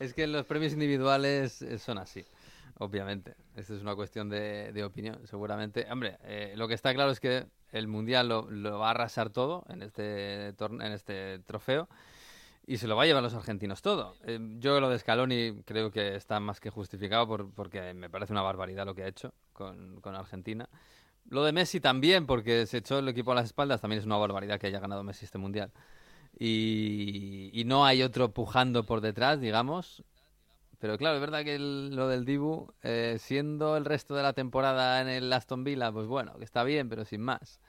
[0.00, 2.24] es que los premios individuales eh, son así,
[2.78, 3.36] obviamente.
[3.54, 5.86] Esto es una cuestión de, de opinión, seguramente.
[5.90, 9.30] Hombre, eh, lo que está claro es que el Mundial lo, lo va a arrasar
[9.30, 11.88] todo en este, en este trofeo
[12.70, 14.14] y se lo va a llevar los argentinos todo.
[14.24, 18.32] Eh, yo lo de Scaloni creo que está más que justificado por- porque me parece
[18.32, 20.68] una barbaridad lo que ha hecho con, con Argentina.
[21.28, 24.18] Lo de Messi también, porque se echó el equipo a las espaldas, también es una
[24.18, 25.72] barbaridad que haya ganado Messi este Mundial.
[26.38, 30.04] Y, y no hay otro pujando por detrás, digamos.
[30.78, 34.32] Pero claro, es verdad que el- lo del Dibu, eh, siendo el resto de la
[34.32, 37.60] temporada en el Aston Villa, pues bueno, que está bien, pero sin más.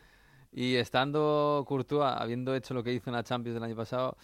[0.52, 4.16] Y estando Courtois, habiendo hecho lo que hizo en la Champions del año pasado,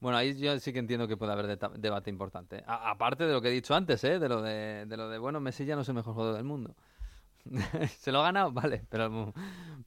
[0.00, 2.62] bueno, ahí yo sí que entiendo que puede haber debate importante.
[2.66, 4.18] A- aparte de lo que he dicho antes, ¿eh?
[4.18, 6.44] De lo de, de lo de, bueno, Messi ya no es el mejor jugador del
[6.44, 6.74] mundo.
[8.00, 9.32] Se lo ha ganado, vale, pero,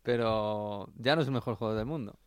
[0.02, 2.18] pero ya no es el mejor jugador del mundo.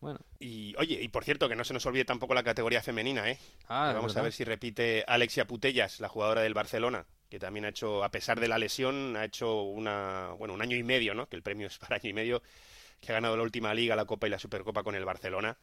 [0.00, 3.30] Bueno, Y oye, y por cierto, que no se nos olvide tampoco la categoría femenina,
[3.30, 3.38] ¿eh?
[3.68, 7.70] ah, vamos a ver si repite Alexia Putellas, la jugadora del Barcelona, que también ha
[7.70, 11.28] hecho, a pesar de la lesión, ha hecho una, bueno, un año y medio, ¿no?
[11.28, 12.42] Que el premio es para año y medio,
[13.00, 15.56] que ha ganado la última liga, la Copa y la Supercopa con el Barcelona.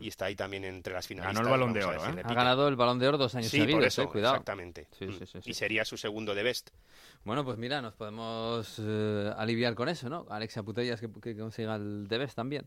[0.00, 1.42] Y está ahí también entre las finalistas.
[1.42, 1.46] Hmm.
[1.46, 2.22] el Balón de Oro, si ¿eh?
[2.24, 4.34] Ha ganado el Balón de Oro dos años Sí, seguidos, por eso, eh, cuidado.
[4.34, 4.88] exactamente.
[4.98, 5.50] Sí, sí, sí, sí.
[5.50, 6.70] Y sería su segundo de Best.
[7.24, 10.26] Bueno, pues mira, nos podemos eh, aliviar con eso, ¿no?
[10.30, 12.66] Alexia Putellas que, que consiga el Debes también.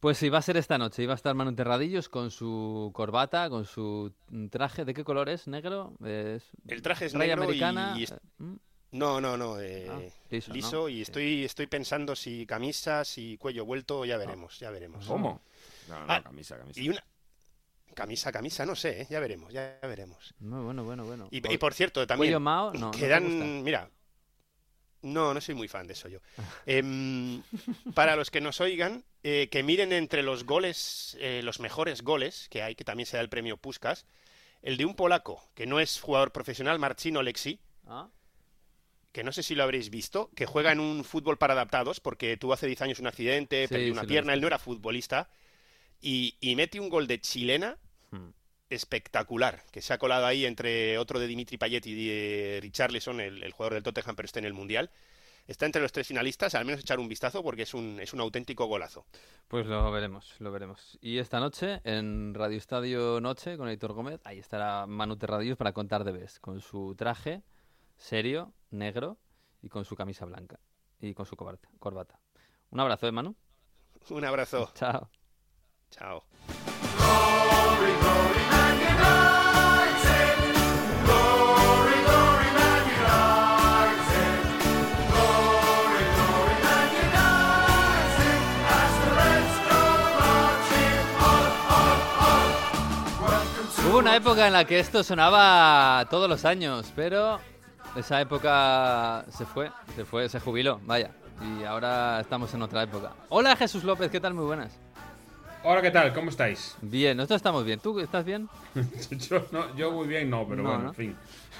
[0.00, 1.02] Pues sí, va a ser esta noche.
[1.02, 4.12] Iba a estar Manu Terradillos con su corbata, con su
[4.50, 4.84] traje.
[4.84, 5.46] ¿De qué color es?
[5.48, 5.92] ¿Negro?
[6.04, 7.94] Es El traje es raya negro americana.
[7.98, 8.54] y es- eh, ¿mm?
[8.92, 9.58] No, no, no.
[9.58, 11.02] eh, Ah, liso, y Sí.
[11.02, 15.06] estoy, estoy pensando si camisa, si cuello vuelto, ya veremos, ya veremos.
[15.06, 15.40] ¿Cómo?
[15.88, 16.80] No, no, Ah, camisa, camisa.
[16.80, 17.04] Y una,
[17.94, 19.06] Camisa, camisa, no sé, ¿eh?
[19.10, 20.34] ya veremos, ya veremos.
[20.38, 21.28] Muy bueno, bueno, bueno.
[21.30, 23.44] Y, y por cierto, también Cuello Mao, no, no te quedan, gusta.
[23.44, 23.90] mira,
[25.02, 26.20] no, no soy muy fan de eso yo.
[26.64, 27.42] Em,
[27.94, 32.46] para los que nos oigan, eh, que miren entre los goles, eh, los mejores goles
[32.50, 34.06] que hay, que también se da el premio Puskas,
[34.62, 38.08] el de un polaco que no es jugador profesional, Marcin Oleksi, Ah,
[39.10, 42.36] que no sé si lo habréis visto, que juega en un fútbol para adaptados, porque
[42.38, 45.28] tuvo hace 10 años un accidente, Sí, perdió una pierna, él no era futbolista,
[46.02, 47.78] y, y mete un gol de chilena
[48.10, 48.28] hmm.
[48.68, 53.42] espectacular, que se ha colado ahí entre otro de Dimitri Payet y de Richarlison, el,
[53.42, 54.90] el jugador del Tottenham, pero está en el Mundial.
[55.48, 58.20] Está entre los tres finalistas, al menos echar un vistazo porque es un, es un
[58.20, 59.06] auténtico golazo.
[59.48, 60.98] Pues lo veremos, lo veremos.
[61.00, 65.72] Y esta noche, en Radio Estadio Noche, con Héctor Gómez, ahí estará Manu Terradillos para
[65.72, 67.42] contar de Best, con su traje
[67.96, 69.18] serio, negro,
[69.62, 70.58] y con su camisa blanca,
[71.00, 71.68] y con su corbata.
[71.78, 72.18] corbata.
[72.70, 73.34] Un abrazo, ¿eh, Manu?
[74.10, 74.70] Un abrazo.
[74.74, 75.08] Chao.
[75.92, 76.24] Chao.
[93.88, 97.38] Hubo una época en la que esto sonaba todos los años, pero
[97.94, 101.10] esa época se fue, se fue, se jubiló, vaya.
[101.42, 103.12] Y ahora estamos en otra época.
[103.28, 104.32] Hola Jesús López, ¿qué tal?
[104.32, 104.78] Muy buenas.
[105.64, 106.12] Hola, ¿qué tal?
[106.12, 106.76] ¿Cómo estáis?
[106.82, 107.78] Bien, nosotros estamos bien.
[107.78, 108.48] ¿Tú estás bien?
[109.30, 110.88] yo, no, yo muy bien, no, pero No, bueno, ¿no?
[110.90, 111.16] en fin,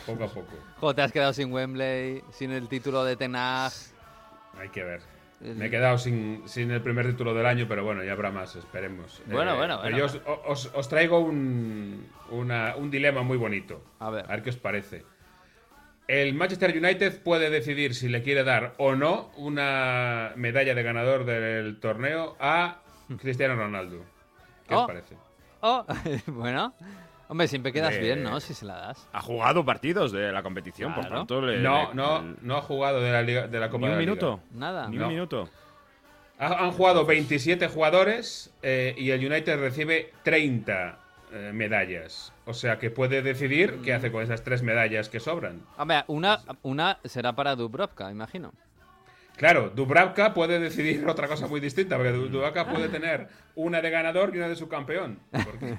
[0.07, 0.53] poco a poco.
[0.81, 3.71] Jo, te has quedado sin Wembley, sin el título de Tenag.
[4.59, 5.01] Hay que ver.
[5.41, 8.31] El- Me he quedado sin, sin el primer título del año, pero bueno, ya habrá
[8.33, 9.21] más, esperemos.
[9.21, 9.97] Eh, Bueno, bueno, bueno.
[9.97, 13.85] yo os, os- os traigo un, una- un dilema muy bonito.
[14.01, 14.25] A ver.
[14.27, 15.05] A ver qué os parece.
[16.09, 21.25] El Manchester United puede decidir si le quiere dar o no una medalla de ganador
[21.25, 22.81] del torneo a
[23.19, 24.05] Cristiano Ronaldo.
[24.69, 24.81] ¿Qué Oh.
[24.81, 25.17] os parece?
[25.61, 25.85] Oh,
[26.27, 26.75] bueno.
[27.29, 28.41] Hombre, siempre quedas Eh, bien, ¿no?
[28.41, 29.09] Si se la das.
[29.13, 31.19] Ha jugado partidos de la competición, por Claro.
[31.21, 31.41] tanto.
[31.41, 33.93] le- No, le- no, no ha jugado de la, Liga, de la Copa Ni de
[33.95, 34.11] un Liga.
[34.13, 34.41] minuto.
[34.53, 34.89] Nada.
[34.89, 35.07] Ni No.
[35.07, 35.49] un minuto.
[36.39, 40.99] Ha- Han jugado 27 jugadores eh, y el United recibe 30
[41.33, 42.35] eh, medallas.
[42.45, 45.63] O sea que puede decidir qué hace con esas tres medallas que sobran.
[45.79, 48.53] Hombre, una, una será para Dubrovka, imagino.
[49.43, 53.27] Claro, Dubravka puede decidir otra cosa muy distinta, porque Du- Dubravka puede tener
[53.57, 55.19] una de ganador y una de subcampeón.
[55.33, 55.79] Porque,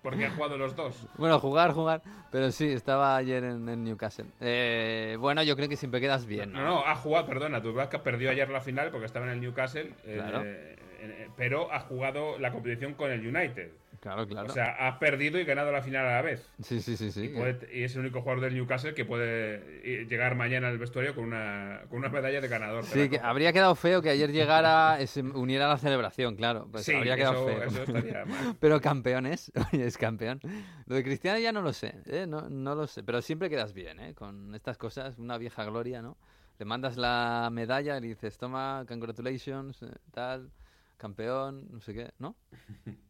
[0.00, 1.08] porque han jugado los dos.
[1.18, 2.02] Bueno, jugar, jugar.
[2.30, 4.26] Pero sí, estaba ayer en, en Newcastle.
[4.40, 8.30] Eh, bueno, yo creo que siempre quedas bien, No, no, ha jugado, perdona, Dubravka perdió
[8.30, 10.42] ayer la final porque estaba en el Newcastle, Claro.
[10.44, 13.72] eh, eh, pero ha jugado la competición con el United.
[14.00, 14.48] Claro, claro.
[14.48, 16.48] O sea, ha perdido y ganado la final a la vez.
[16.62, 17.24] sí, sí, sí, sí.
[17.26, 20.78] Y, puede- y es el único jugador del Newcastle que puede eh, llegar mañana al
[20.78, 22.84] vestuario con una, con una medalla de ganador.
[22.84, 26.66] Sí, que habría quedado feo que ayer llegara, eh, se uniera a la celebración, claro.
[26.72, 27.68] Pues Sí, habría quedado eso- feo.
[27.68, 28.56] eso estaría mal.
[28.58, 30.40] Pero campeón es, es campeón.
[30.86, 32.24] Lo de Cristiano ya no lo sé, ¿eh?
[32.26, 33.02] no, no lo sé.
[33.02, 34.14] Pero siempre quedas bien, ¿eh?
[34.14, 36.16] Con estas cosas, una vieja gloria, ¿no?
[36.58, 40.50] Le mandas la medalla y dices, toma, congratulations, eh, tal,
[40.96, 42.34] campeón, no sé qué, ¿no?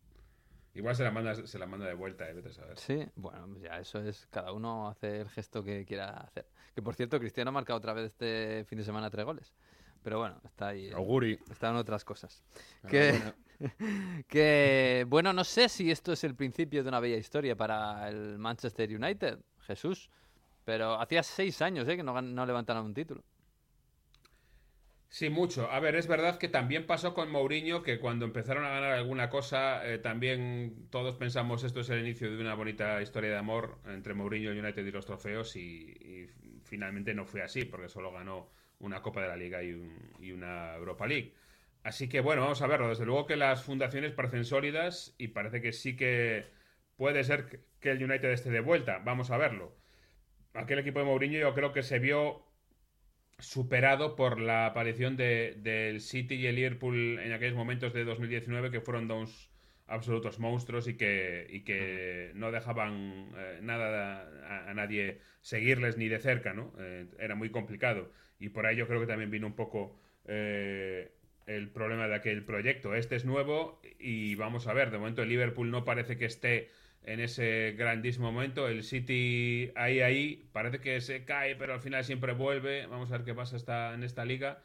[0.75, 2.79] Igual se la manda, se la manda de vuelta, eh, vete a saber.
[2.79, 6.47] Sí, bueno, pues ya eso es, cada uno hace el gesto que quiera hacer.
[6.75, 9.53] Que por cierto, Cristiano ha marcado otra vez este fin de semana tres goles.
[10.03, 10.87] Pero bueno, está ahí.
[10.87, 11.39] eh, Auguri.
[11.51, 12.43] Está en otras cosas.
[12.89, 13.21] Que,
[14.29, 18.39] que, bueno, no sé si esto es el principio de una bella historia para el
[18.39, 20.09] Manchester United, Jesús.
[20.65, 21.97] Pero hacía seis años ¿eh?
[21.97, 23.25] que no, no levantaron un título.
[25.13, 25.69] Sí, mucho.
[25.71, 29.29] A ver, es verdad que también pasó con Mourinho, que cuando empezaron a ganar alguna
[29.29, 33.81] cosa, eh, también todos pensamos esto es el inicio de una bonita historia de amor
[33.87, 38.13] entre Mourinho, el United y los trofeos, y, y finalmente no fue así, porque solo
[38.13, 39.71] ganó una Copa de la Liga y,
[40.21, 41.35] y una Europa League.
[41.83, 42.89] Así que bueno, vamos a verlo.
[42.89, 46.53] Desde luego que las fundaciones parecen sólidas y parece que sí que
[46.97, 48.99] puede ser que el United esté de vuelta.
[49.05, 49.77] Vamos a verlo.
[50.55, 52.50] Aquel equipo de Mourinho yo creo que se vio
[53.41, 58.71] superado por la aparición de- del City y el Liverpool en aquellos momentos de 2019
[58.71, 59.51] que fueron dos
[59.87, 66.09] absolutos monstruos y que, y que no dejaban eh, nada a, a nadie seguirles ni
[66.09, 66.73] de cerca, ¿no?
[66.79, 68.11] Eh, era muy complicado.
[68.39, 71.13] Y por ahí yo creo que también vino un poco eh,
[71.47, 72.95] el problema de aquel proyecto.
[72.95, 76.71] Este es nuevo y vamos a ver, de momento el Liverpool no parece que esté
[77.03, 78.69] en ese grandísimo momento.
[78.69, 82.87] El City ahí, ahí, parece que se cae, pero al final siempre vuelve.
[82.87, 84.63] Vamos a ver qué pasa en esta liga.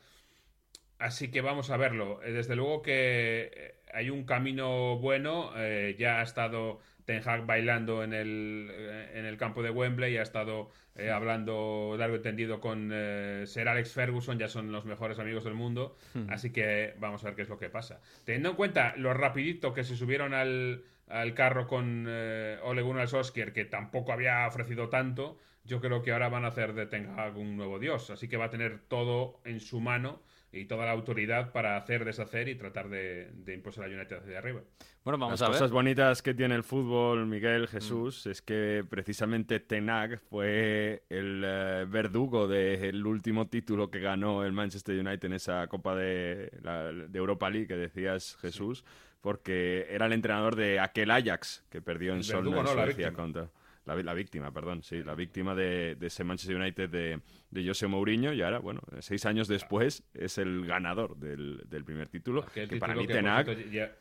[0.98, 2.24] Así que vamos a verlo.
[2.24, 5.52] Eh, Desde luego que eh, hay un camino bueno.
[5.56, 10.18] eh, ya ha estado Ten Hag bailando en el, eh, en el campo de Wembley,
[10.18, 14.86] ha estado eh, hablando largo y tendido con eh, Sir Alex Ferguson, ya son los
[14.86, 15.96] mejores amigos del mundo.
[16.14, 16.30] Hmm.
[16.30, 18.02] Así que vamos a ver qué es lo que pasa.
[18.24, 23.08] Teniendo en cuenta lo rapidito que se subieron al, al carro con eh, Ole Gunnar
[23.08, 27.08] Solskjaer, que tampoco había ofrecido tanto, yo creo que ahora van a hacer de Ten
[27.18, 28.10] Hag un nuevo dios.
[28.10, 30.22] Así que va a tener todo en su mano
[30.56, 34.38] y toda la autoridad para hacer, deshacer y tratar de, de impulsar a United hacia
[34.40, 34.62] arriba.
[35.04, 35.54] Bueno, vamos Las a ver.
[35.60, 41.86] cosas bonitas que tiene el fútbol, Miguel Jesús, es que precisamente Tenag fue el eh,
[41.88, 47.18] verdugo del último título que ganó el Manchester United en esa Copa de, la- de
[47.20, 48.84] Europa League que decías Jesús,
[49.22, 52.76] porque era el entrenador de aquel Ajax que perdió en El Solna, verdugo, en no,
[52.76, 53.50] la Suecia contra...
[53.86, 57.20] La, la víctima, perdón, sí, la víctima de, de ese Manchester United de,
[57.52, 62.10] de José Mourinho y ahora, bueno, seis años después es el ganador del, del primer
[62.10, 63.92] título, Aquel que para mí que, cierto, lle-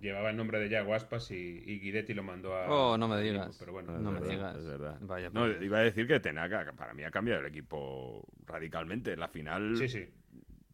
[0.00, 2.70] llevaba el nombre de Yago Aspas y, y Guidetti lo mandó a...
[2.70, 3.48] Oh, no me digas.
[3.48, 4.56] equipo, Pero bueno, No me verdad, digas.
[4.56, 4.98] es verdad.
[5.00, 9.16] Vaya, No, iba a decir que Tenaga, para mí ha cambiado el equipo radicalmente.
[9.16, 10.06] La final, Sí, sí.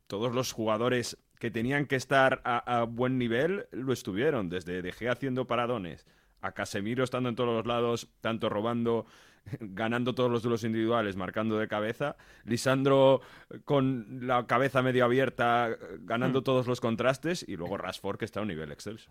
[0.07, 4.49] todos los jugadores que tenían que estar a, a buen nivel lo estuvieron.
[4.49, 6.07] Desde De Gea haciendo paradones,
[6.43, 9.07] a Casemiro estando en todos los lados, tanto robando,
[9.61, 12.16] ganando todos los duelos individuales, marcando de cabeza.
[12.45, 13.20] Lisandro
[13.51, 17.45] eh, con la cabeza medio abierta, ganando todos los contrastes.
[17.49, 19.11] Y luego Rashford, que está a un nivel excelso.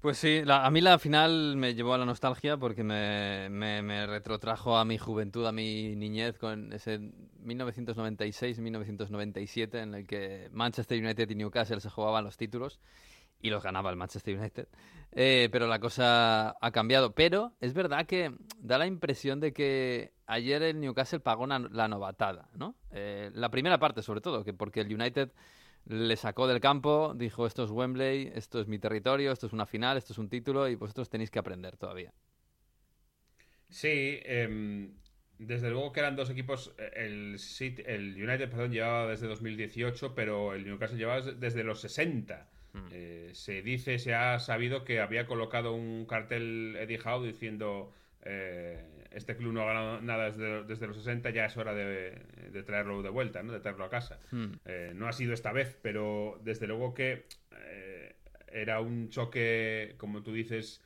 [0.00, 3.80] Pues sí, la- a mí la final me llevó a la nostalgia porque me, me-
[3.80, 7.00] me retrotrajo a mi juventud, a mi niñez con ese
[7.42, 12.80] 1996-1997 en el que Manchester United y Newcastle se jugaban los títulos
[13.44, 14.68] y los ganaba el Manchester United.
[15.12, 17.14] Eh, pero la cosa ha cambiado.
[17.14, 21.86] Pero es verdad que da la impresión de que ayer el Newcastle pagó una- la
[21.86, 22.74] novatada, ¿no?
[22.90, 25.30] Eh, la primera parte sobre todo, que porque el United
[25.84, 29.66] le sacó del campo, dijo esto es Wembley, esto es mi territorio, esto es una
[29.66, 32.14] final, esto es un título y vosotros tenéis que aprender todavía.
[33.68, 34.94] Sí, em,
[35.38, 36.74] desde luego que eran dos equipos.
[36.78, 37.36] eh, El,
[37.86, 42.48] el United, perdón, llevaba desde 2018, pero el Newcastle llevaba des- desde los 60.
[42.90, 48.82] Eh, se dice, se ha sabido que había colocado un cartel Eddie Howe diciendo eh,
[49.14, 52.18] este club no ha ganado nada desde, desde los 60, ya es hora de,
[52.50, 53.52] de traerlo de vuelta, ¿no?
[53.52, 54.18] de traerlo a casa.
[54.30, 54.54] Hmm.
[54.64, 58.16] Eh, no ha sido esta vez, pero desde luego que eh,
[58.48, 60.82] era un choque, como tú dices,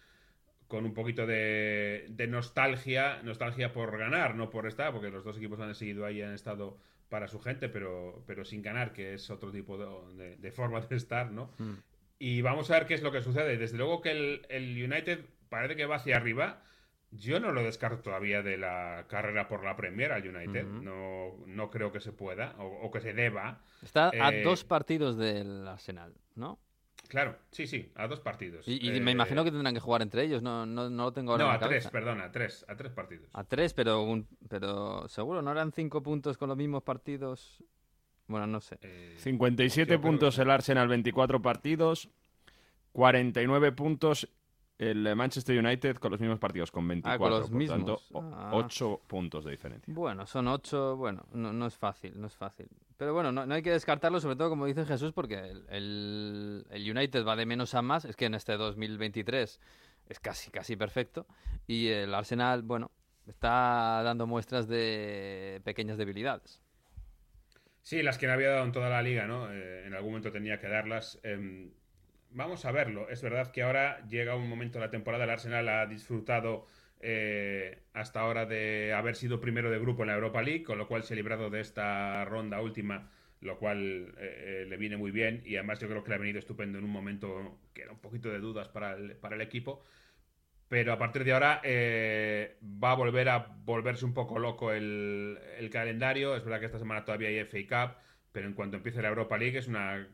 [0.66, 5.38] con un poquito de, de nostalgia, nostalgia por ganar, no por estar, porque los dos
[5.38, 6.78] equipos han seguido ahí, han estado
[7.08, 10.80] para su gente, pero, pero sin ganar, que es otro tipo de, de- de forma
[10.80, 11.50] de estar, ¿no?
[11.58, 11.74] Hmm.
[12.18, 13.56] Y vamos a ver qué es lo que sucede.
[13.56, 16.62] Desde luego que el, el United parece que va hacia arriba.
[17.10, 20.64] Yo no lo descarto todavía de la carrera por la Premier al United.
[20.66, 23.62] No, no creo que se pueda o, o que se deba.
[23.82, 26.58] Está a Eh, dos partidos del Arsenal, ¿no?
[27.08, 28.68] Claro, sí, sí, a dos partidos.
[28.68, 31.12] Y, y Eh, me imagino que tendrán que jugar entre ellos, no, no, no lo
[31.12, 31.90] tengo ahora No, en la a tres, cabeza.
[31.90, 33.30] perdona, a tres, a tres partidos.
[33.32, 37.62] A tres, pero, un, pero seguro, ¿no eran cinco puntos con los mismos partidos?
[38.26, 38.78] Bueno, no sé.
[38.82, 42.10] Eh, 57 yo creo puntos que- el Arsenal, 24 partidos.
[42.92, 44.28] 49 puntos
[44.78, 47.26] el Manchester United con los mismos partidos, con 24.
[47.36, 47.76] Ah, los por mismos.
[47.78, 48.00] tanto,
[48.36, 48.50] Ah.
[48.54, 49.92] 8 puntos de diferencia.
[49.92, 52.68] Bueno, son ocho, bueno, no, no es fácil, no es fácil.
[52.98, 56.90] Pero bueno, no, no hay que descartarlo, sobre todo como dice Jesús, porque el, el-
[56.90, 59.60] United va de menos a más, es que en este 2023
[60.08, 61.26] es casi, casi perfecto,
[61.66, 62.90] y el Arsenal, bueno,
[63.26, 66.60] está dando muestras de pequeñas debilidades.
[67.82, 69.50] Sí, las que no había dado en toda la liga, ¿no?
[69.52, 71.18] Eh, en algún momento tenía que darlas.
[71.22, 71.70] Em,
[72.30, 73.08] vamos a verlo.
[73.08, 76.66] Es verdad que ahora llega un momento de la temporada, el Arsenal ha disfrutado
[77.00, 80.88] eh, hasta ahora de haber sido primero de grupo en la Europa League, con lo
[80.88, 85.10] cual se ha librado de esta ronda última, lo cual eh, eh, le viene muy
[85.10, 87.92] bien y además yo creo que le ha venido estupendo en un momento que era
[87.92, 89.82] un poquito de dudas para el, para el equipo.
[90.68, 95.70] Pero a partir de ahora va a volver a volverse un poco loco el, el
[95.70, 96.36] calendario.
[96.36, 97.96] Es verdad que esta semana todavía hay FA Cup,
[98.32, 100.06] pero en cuanto empiece la Europa League es una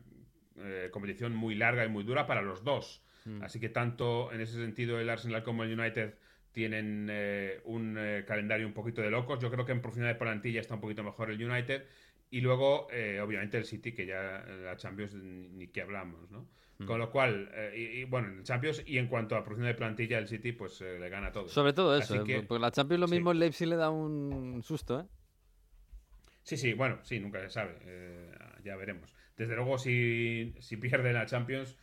[0.57, 3.03] eh, competición muy larga y muy dura para los dos.
[3.25, 3.43] Mm.
[3.43, 6.15] Así que tanto en ese sentido el Arsenal como el United
[6.55, 9.39] tienen eh, un eh, calendario un poquito de locos.
[9.41, 11.83] Yo creo que en profundidad de plantilla está un poquito mejor el United.
[12.31, 16.47] Y luego, eh, obviamente, el City, que ya eh, la Champions ni, que hablamos, ¿no?
[16.79, 16.85] Mm.
[16.85, 20.17] Con lo cual, y, y, bueno, en Champions y en cuanto a profundidad de plantilla,
[20.17, 21.49] el City pues le gana todo.
[21.49, 23.15] Sobre todo eso, que- porque la Champions lo sí.
[23.15, 25.05] mismo el Leipzig le da un susto, ¿eh?
[26.43, 27.75] Sí, sí, bueno, sí, nunca se sabe.
[28.63, 29.13] ya veremos.
[29.35, 31.75] Desde luego, si, si pierde la Champions,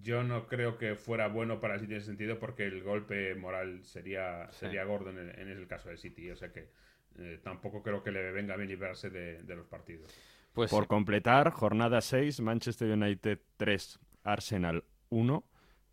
[0.00, 3.34] yo no creo que fuera bueno para el City en ese sentido, porque el golpe
[3.34, 4.60] moral sería, Sí.
[4.60, 6.30] sería gordo en el, en el caso del City.
[6.30, 6.70] O sea que
[7.18, 10.14] eh, tampoco creo que le venga bien librarse de, de los partidos.
[10.52, 10.88] Pues Por sí.
[10.88, 15.44] completar, jornada 6, Manchester United 3, Arsenal 1,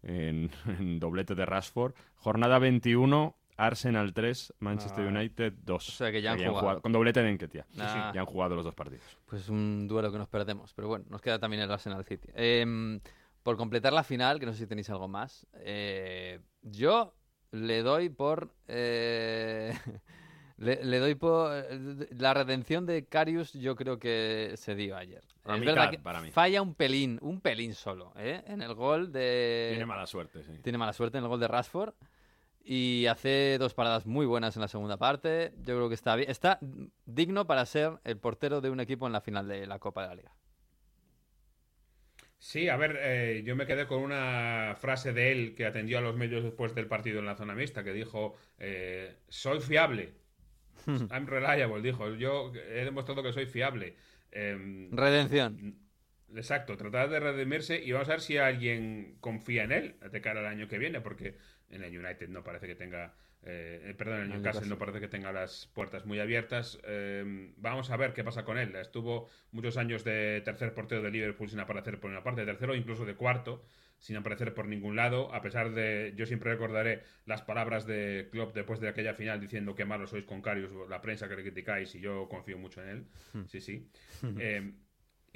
[0.03, 1.93] en, en doblete de Rashford.
[2.15, 5.09] Jornada 21, Arsenal 3, Manchester Ah.
[5.09, 5.89] United 2.
[5.89, 6.81] O sea que ya han jugado.
[6.81, 7.65] Con doblete de Enquetia.
[7.79, 8.11] Ah.
[8.13, 9.17] Ya han jugado los dos partidos.
[9.25, 10.73] Pues un duelo que nos perdemos.
[10.73, 12.27] Pero bueno, nos queda también el Arsenal City.
[12.35, 12.99] Em,
[13.45, 17.13] por completar la final, que no sé si tenéis algo más, eh, yo
[17.51, 18.49] le doy por.
[18.67, 19.71] eh,
[20.57, 21.51] le, le doy por.
[22.17, 25.23] La redención de Carius, yo creo que se dio ayer.
[25.43, 26.31] A es mitad, verdad que para mí.
[26.31, 28.41] falla un pelín, un pelín solo, ¿eh?
[28.47, 29.67] En el gol de.
[29.73, 30.53] Tiene mala suerte, sí.
[30.63, 31.93] Tiene mala suerte en el gol de Rashford.
[32.67, 35.53] Y hace dos paradas muy buenas en la segunda parte.
[35.57, 36.31] Yo creo que está bien.
[36.31, 36.57] Está
[37.05, 40.07] digno para ser el portero de un equipo en la final de la Copa de
[40.07, 40.35] la Liga.
[42.45, 46.01] Sí, a ver, eh, yo me quedé con una frase de él que atendió a
[46.01, 50.13] los medios después del partido en la zona mixta, que dijo, eh, soy fiable.
[50.85, 52.13] I'm reliable, dijo.
[52.13, 53.95] Yo he demostrado que soy fiable.
[54.31, 55.75] Em, Redención.
[56.35, 60.41] Exacto, tratar de redimirse y vamos a ver si alguien confía en él de cara
[60.41, 61.37] al año que viene, porque
[61.71, 63.15] en el United no parece que tenga,
[63.45, 66.79] eh, eh, perdón, el Newcastle no parece que tenga las puertas muy abiertas.
[66.83, 68.75] Eh, vamos a ver qué pasa con él.
[68.75, 72.73] Estuvo muchos años de tercer portero de Liverpool sin aparecer por una parte, de tercero
[72.75, 73.63] incluso de cuarto,
[73.99, 78.55] sin aparecer por ningún lado, a pesar de, yo siempre recordaré las palabras de Klopp
[78.55, 81.93] después de aquella final diciendo que malos sois con Karius, la prensa que le criticáis
[81.95, 83.05] y yo confío mucho en él.
[83.47, 83.89] Sí, sí.
[84.39, 84.73] Eh,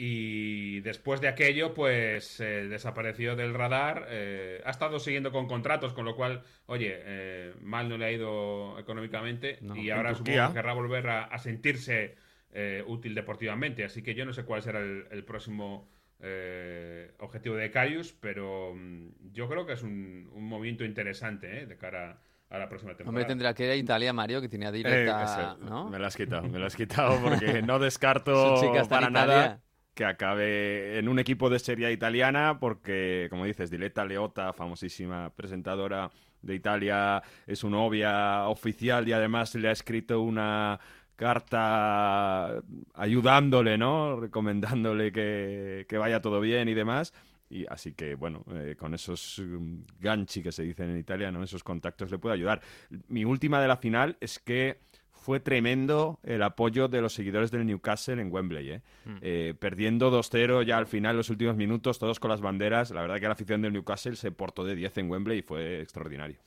[0.02, 4.08] y después de aquello, pues eh, desapareció del radar.
[4.10, 8.12] eh, ha estado siguiendo con contratos, con lo cual, oye, eh, mal no le ha
[8.12, 9.58] ido económicamente.
[9.62, 9.76] No.
[9.76, 12.16] y ahora supongo que querrá volver a, a sentirse
[12.54, 13.84] eh, útil deportivamente.
[13.84, 15.90] Así que yo no sé cuál será el, el próximo
[16.22, 21.66] eh, objetivo de Carius, pero mm, yo creo que es un, un movimiento interesante eh,
[21.66, 23.10] de cara a la próxima temporada.
[23.10, 25.90] Hombre, tendrá que ir a Italia, Mario, que tenía Eh, directa, ese, ¿no?
[25.90, 28.56] Me lo has quitado, me lo has quitado porque no descarto
[28.90, 29.10] para Italia.
[29.10, 29.62] nada
[30.00, 36.10] que acabe en un equipo de serie italiana porque, como dices, Diletta Leotta, famosísima presentadora
[36.42, 40.80] de Italia, es su novia oficial y además le ha escrito una
[41.18, 42.62] carta
[42.94, 44.18] ayudándole, ¿no?
[44.22, 47.14] Recomendándole que, que vaya todo bien y demás.
[47.50, 51.44] Y así que, bueno, eh, con esos um, ganchi que se dicen en Italia, ¿no?
[51.44, 52.62] Esos contactos le puede ayudar.
[53.10, 54.80] Mi última de la final es que
[55.22, 58.82] fue tremendo el apoyo de los seguidores del Newcastle en Wembley, ¿eh?
[59.22, 62.92] Eh, perdiendo 2-0 ya al final, los últimos minutos, todos con las banderas.
[62.92, 65.82] La verdad que la afición del Newcastle se portó de 10 en Wembley y fue
[65.82, 66.38] extraordinario.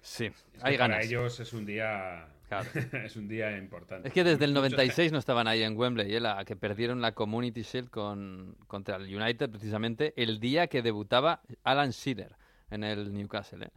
[0.00, 1.06] Sí, Es hay para ganas.
[1.06, 2.68] ellos es un día Claro.
[3.04, 4.08] es un día importante.
[4.08, 6.20] Es que desde el Muchos- 96 no estaban ahí en Wembley, ¿eh?
[6.20, 11.40] la que perdieron la Community Shield con, contra el United precisamente el día que debutaba
[11.62, 12.36] Alan Shearer
[12.70, 13.64] en el Newcastle.
[13.66, 13.70] ¿eh?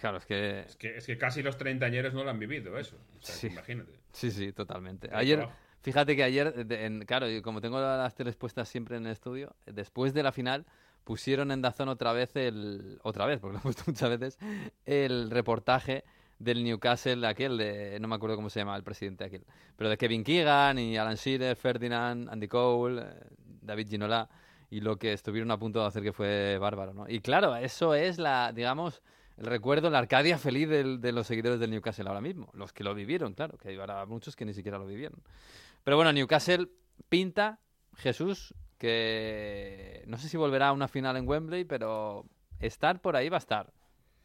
[0.00, 0.60] Claro, es que...
[0.60, 2.96] Es que, es que casi los treintañeros no lo han vivido eso.
[3.18, 3.46] O sea, Sí.
[3.48, 3.92] imagínate.
[4.12, 5.10] Sí, sí, totalmente.
[5.12, 5.46] Ayer,
[5.82, 9.54] fíjate que ayer, en- claro, y como tengo las teles puestas siempre en el estudio,
[9.66, 10.64] después de la final
[11.04, 12.98] pusieron en Dazón otra vez el...
[13.02, 14.38] Otra vez, porque lo he puesto muchas veces,
[14.86, 16.04] el reportaje
[16.38, 17.98] del Newcastle, aquel de...
[18.00, 19.44] No me acuerdo cómo se llama el presidente aquel.
[19.76, 23.04] Pero de Kevin Keegan y Alan Shearer, Ferdinand, Andy Cole, eh,
[23.62, 24.28] David Ginola
[24.70, 27.08] y lo que estuvieron a punto de hacer que fue bárbaro, ¿no?
[27.08, 29.02] Y claro, eso es la, digamos,
[29.38, 32.50] el recuerdo, la Arcadia feliz del- de los seguidores del Newcastle ahora mismo.
[32.54, 35.20] Los que lo vivieron, claro, que habrá muchos que ni siquiera lo vivieron.
[35.84, 36.68] Pero bueno, Newcastle
[37.08, 37.60] pinta,
[37.96, 42.24] Jesús, que no sé si volverá a una final en Wembley, pero
[42.60, 43.72] estar por ahí va a estar.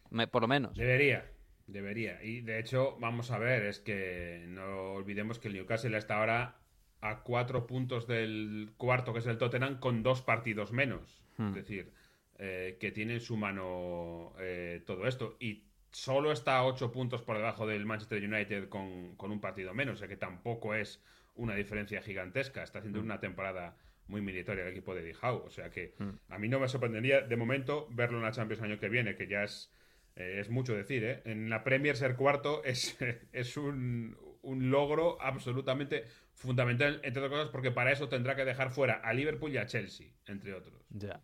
[0.09, 0.75] Me- por lo menos.
[0.77, 1.25] Debería,
[1.67, 2.21] debería.
[2.23, 6.59] Y de hecho, vamos a ver, es que no olvidemos que el Newcastle está ahora
[7.01, 11.21] a cuatro puntos del cuarto, que es el Tottenham, con dos partidos menos.
[11.37, 11.49] Hmm.
[11.49, 11.91] Es decir,
[12.39, 15.37] eh, que tiene en su mano eh, todo esto.
[15.39, 19.73] Y solo está a ocho puntos por debajo del Manchester United con, con un partido
[19.73, 19.95] menos.
[19.95, 21.01] O sea que tampoco es
[21.35, 22.63] una diferencia gigantesca.
[22.63, 23.77] Está haciendo una temporada
[24.07, 25.43] muy meritoria el equipo de Howe.
[25.45, 25.93] O sea que
[26.29, 29.15] a mí no me sorprendería de momento verlo en la Champions el año que viene,
[29.15, 29.71] que ya es,
[30.15, 31.03] eh, es mucho decir.
[31.03, 31.21] ¿eh?
[31.25, 32.97] En la Premier ser cuarto es,
[33.31, 36.03] es un, un logro absolutamente
[36.33, 39.65] fundamental, entre otras cosas, porque para eso tendrá que dejar fuera a Liverpool y a
[39.65, 40.85] Chelsea, entre otros.
[40.89, 41.21] Ya.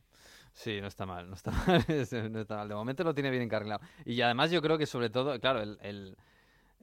[0.54, 2.68] Sí, no está mal, no está mal, no está mal.
[2.68, 3.82] De momento lo tiene bien encarrilado.
[4.06, 6.18] Y además yo creo que sobre todo, claro, el, el,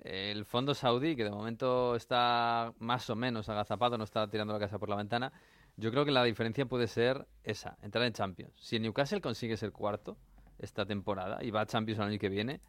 [0.03, 4.59] el fondo saudí, que de momento está más o menos agazapado, no está tirando la
[4.59, 5.33] casa por la ventana,
[5.77, 8.53] yo creo que la diferencia puede ser esa, entrar en Champions.
[8.57, 10.17] Si el Newcastle consigue ser cuarto
[10.59, 12.61] esta temporada y va a Champions el año que viene,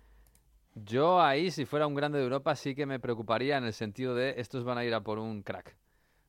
[0.76, 4.14] yo ahí, si fuera un grande de Europa, sí que me preocuparía en el sentido
[4.14, 5.76] de estos van a ir a por un crack.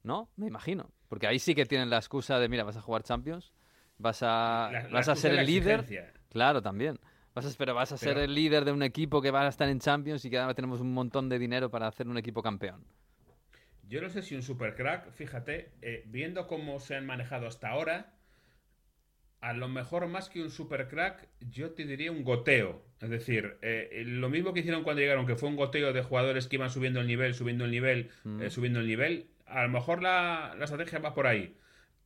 [0.05, 0.31] ¿No?
[0.37, 0.91] Me imagino.
[1.09, 3.53] Porque ahí sí que tienen la excusa de, mira, vas a jugar Champions,
[3.99, 5.81] vas a, La- vas a ser el líder.
[5.81, 6.13] exigencia.
[6.31, 6.99] Claro, también.
[7.35, 9.69] Vas a, pero vas a ser el líder de un equipo que va a estar
[9.69, 12.85] en Champions y que ahora tenemos un montón de dinero para hacer un equipo campeón.
[13.89, 18.13] Yo no sé si un supercrack, fíjate, eh, viendo cómo se han manejado hasta ahora,
[19.41, 22.83] a lo mejor más que un supercrack, yo te diría un goteo.
[23.01, 26.49] Es decir, eh, lo mismo que hicieron cuando llegaron, que fue un goteo de jugadores
[26.49, 28.43] que iban subiendo el nivel, subiendo el nivel, Mm.
[28.43, 29.29] eh, subiendo el nivel.
[29.47, 31.57] A lo mejor la, la estrategia va por ahí.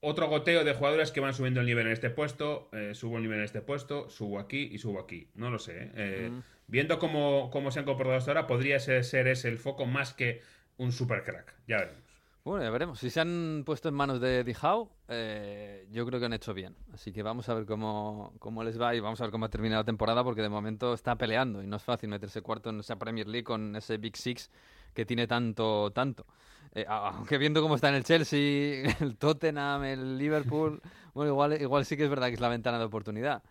[0.05, 3.23] Otro goteo de jugadores que van subiendo el nivel en este puesto, eh, subo el
[3.23, 5.29] nivel en este puesto, subo aquí y subo aquí.
[5.37, 5.81] No lo sé.
[5.81, 5.93] ¿eh?
[5.95, 6.31] Eh.
[6.67, 10.13] Viendo cómo, cómo se han comportado hasta ahora, podría ser, ser ese el foco más
[10.13, 10.43] que
[10.77, 11.55] un supercrack.
[11.69, 12.03] Ya veremos.
[12.43, 12.99] Bueno, ya veremos.
[12.99, 16.75] Si se han puesto en manos de Dijau, eh, yo creo que han hecho bien.
[16.93, 19.51] Así que vamos a ver cómo, cómo les va y vamos a ver cómo ha
[19.51, 22.81] terminado la temporada, porque de momento está peleando y no es fácil meterse cuarto en
[22.81, 24.51] esa Premier League con ese Big Six
[24.93, 26.27] que tiene tanto, tanto.
[26.75, 30.81] Eh, aunque viendo cómo está en el Chelsea, el Tottenham, el Liverpool,
[31.15, 33.43] bueno, igual, igual sí que es verdad que es la ventana de oportunidad.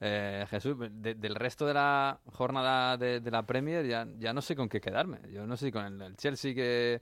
[0.00, 4.40] Eh, Jesús, de- del resto de la jornada de, de la Premier ya, ya no
[4.42, 5.18] sé con qué quedarme.
[5.32, 7.00] Yo no sé si con el, el Chelsea que,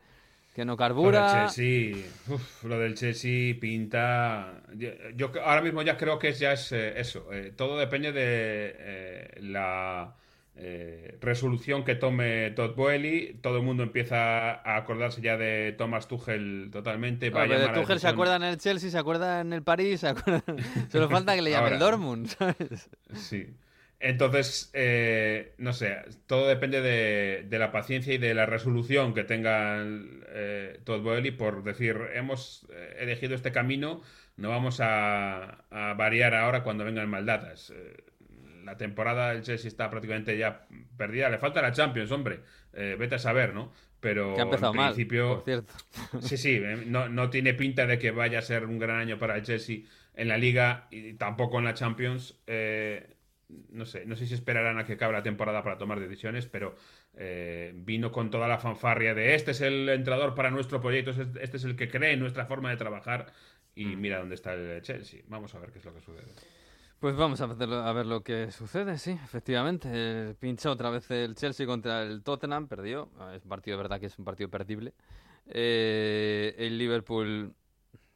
[0.55, 1.47] que no carbura.
[1.47, 4.63] Chelsea, uf, lo del Chelsea pinta.
[4.77, 7.31] Yo, yo ahora mismo ya creo que es- ya es eh, eso.
[7.35, 10.15] eh, todo depende de eh, la
[10.57, 13.39] eh, resolución que tome Todd Boehly.
[13.43, 17.31] Todo el mundo empieza a acordarse ya de Thomas Tuchel totalmente.
[17.31, 19.53] Va a Bueno, pero llamar de Tuchel se acuerda en el Chelsea, se acuerda en
[19.53, 20.43] el París, se acuerda...
[20.91, 21.79] solo falta que le llame el Ahora.
[21.79, 22.89] Dortmund, ¿sabes?
[23.13, 23.47] Sí.
[23.99, 25.97] Entonces, eh, no sé,
[26.27, 31.01] todo depende de, de la paciencia y de la resolución que tenga el, eh, Todd
[31.03, 34.03] Boehly por decir, hemos eh, elegido este camino,
[34.37, 37.71] no vamos a, a variar ahora cuando vengan maldadas.
[37.75, 37.97] Eh,
[38.67, 42.41] la temporada del Chelsea está prácticamente ya perdida, le falta la Champions, hombre,
[42.79, 43.73] Eh, vete a saber, ¿no?
[44.01, 45.73] Pero Que ha empezado en mal, principio, por cierto.
[46.21, 49.19] Sí, sí, eh, no, no tiene pinta de que vaya a ser un gran año
[49.19, 49.79] para el Chelsea
[50.15, 52.39] en la Liga y tampoco en la Champions.
[52.47, 53.17] Eh,
[53.71, 56.77] no sé, no sé si esperarán a que acabe la temporada para tomar decisiones, pero
[57.15, 61.43] eh, vino con toda la fanfarria de este es el entrenador para nuestro proyecto, este
[61.43, 63.33] este es el que cree en nuestra forma de trabajar
[63.75, 65.23] y mira dónde está el Chelsea.
[65.29, 66.33] Vamos a ver qué es lo que sucede.
[67.01, 69.89] Pues vamos a, hacerlo- a ver lo que sucede, sí, efectivamente.
[69.93, 73.11] Eh, pincha otra vez el Chelsea contra el Tottenham, perdió.
[73.19, 74.95] Ah, Es un partido, de verdad, que es un partido perdible.
[75.47, 77.55] Eh, el Liverpool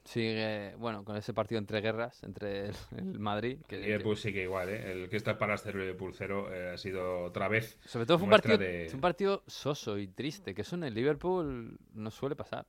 [0.02, 3.58] sigue, bueno, con ese partido entre guerras, entre el, el Madrid.
[3.68, 4.92] Que, El que- Liverpool sigue igual, ¿eh?
[4.92, 7.78] El que está para hacer el Liverpool cero eh, ha sido otra vez.
[7.84, 10.94] sobre todo fue un partido, de- un partido soso y triste, que eso en el
[10.94, 12.66] Liverpool no suele pasar.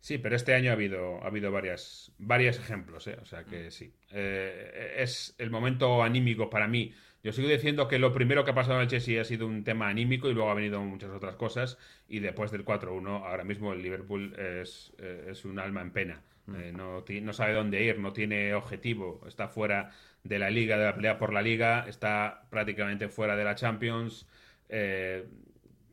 [0.00, 3.18] Sí, pero este año ha habido, ha habido varias, varios ejemplos, ¿eh?
[3.20, 3.92] O sea que sí.
[4.10, 6.94] Eh, es el momento anímico para mí.
[7.22, 9.62] Yo sigo diciendo que lo primero que ha pasado en el Chelsea ha sido un
[9.62, 11.76] tema anímico y luego ha venido muchas otras cosas.
[12.08, 16.22] Y después del 4-1, ahora mismo el Liverpool es, eh, es un alma en pena.
[16.56, 19.22] Eh, no, no sabe dónde ir, no tiene objetivo.
[19.26, 19.90] Está fuera
[20.24, 21.86] de la liga, de la pelea por la liga.
[21.88, 24.26] Está prácticamente fuera de la Champions.
[24.68, 25.26] Eh,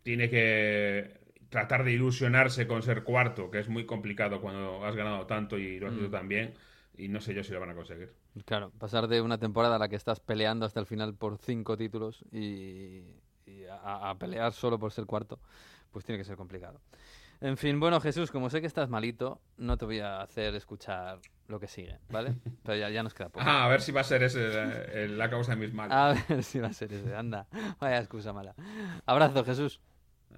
[0.03, 1.16] tiene que
[1.49, 5.79] tratar de ilusionarse con ser cuarto, que es muy complicado cuando has ganado tanto y
[5.79, 6.11] lo has hecho Mm.
[6.11, 6.53] tan bien.
[6.97, 8.11] Y no sé yo si lo van a conseguir.
[8.45, 11.77] Claro, pasar de una temporada a la que estás peleando hasta el final por cinco
[11.77, 13.03] títulos y,
[13.45, 15.39] y a, a pelear solo por ser cuarto,
[15.91, 16.81] pues tiene que ser complicado.
[17.39, 21.19] En fin, bueno, Jesús, como sé que estás malito, no te voy a hacer escuchar
[21.47, 22.33] lo que sigue, ¿vale?
[22.63, 23.45] Pero ya, ya nos queda poco.
[23.47, 25.95] Ah, a ver si va a ser ese eh, la causa de mis males.
[25.95, 27.45] A ver si va a ser ese, anda.
[27.79, 28.55] Vaya excusa mala.
[29.05, 29.79] Abrazo, Jesús.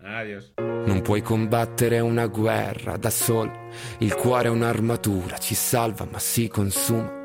[0.02, 0.54] Adiós.
[0.58, 3.52] Non puoi combattere una guerra da solo,
[4.00, 7.18] il cuore è un'armatura, ci salva ma si consuma.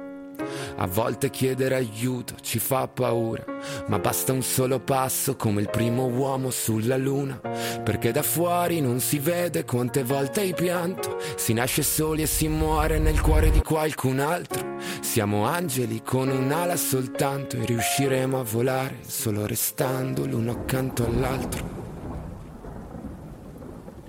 [0.76, 3.44] A volte chiedere aiuto ci fa paura,
[3.86, 7.40] ma basta un solo passo come il primo uomo sulla luna,
[7.82, 12.48] perché da fuori non si vede quante volte hai pianto, si nasce soli e si
[12.48, 14.76] muore nel cuore di qualcun altro.
[15.00, 21.83] Siamo angeli con un'ala soltanto e riusciremo a volare solo restando l'uno accanto all'altro.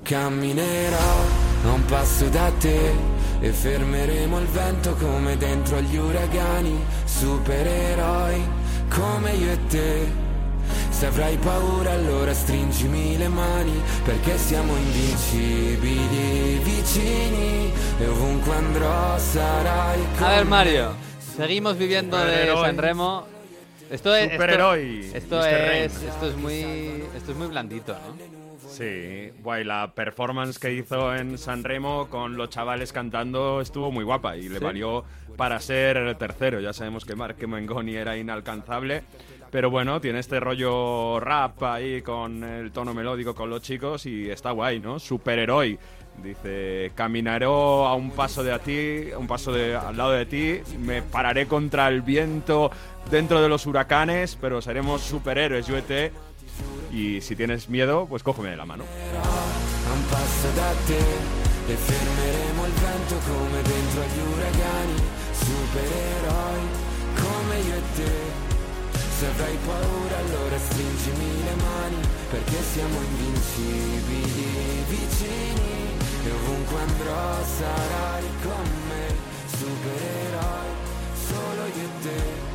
[0.06, 1.20] Camminerò
[1.66, 2.93] a un passo da te
[3.39, 8.47] e fermeremo il vento come dentro agli uragani, supereroi
[8.88, 10.08] come io e te.
[10.91, 20.06] Se avrai paura allora stringimi le mani perché siamo invincibili vicini e ovunque andrò sarai
[20.20, 20.45] con A ver.
[20.45, 20.95] Mario,
[21.36, 22.66] seguimos viviendo de Superhéroe.
[22.68, 23.26] San Remo.
[23.89, 24.43] Esto es, esto,
[25.14, 28.45] esto, es, esto es muy, esto es muy blandito, ¿no?
[28.78, 34.03] Sí, guay, la performance que hizo en San Remo con los chavales cantando estuvo muy
[34.03, 34.63] guapa y le Sí.
[34.63, 35.03] valió
[35.38, 36.59] para ser el tercero.
[36.59, 39.03] Ya sabemos que Mark Mengoni era inalcanzable,
[39.51, 44.30] pero bueno, tiene este rollo rap ahí con el tono melódico con los chicos y
[44.30, 44.99] está guay, ¿no?
[44.99, 45.78] Superhéroe.
[46.23, 50.59] Dice, caminaré a un paso de a ti, un paso de, al lado de ti,
[50.80, 52.71] me pararé contra el viento
[53.11, 55.76] dentro de los huracanes, pero seremos superhéroes, yo
[56.96, 58.86] y si tienes miedo, pues cógeme de la mano.
[69.16, 78.26] Se avrai paura allora stringimi le mani perché siamo invincibili vicini e ovunque andrò sarai
[78.43, 79.08] con me,
[79.58, 80.70] supereroi
[81.28, 82.55] solo io e te.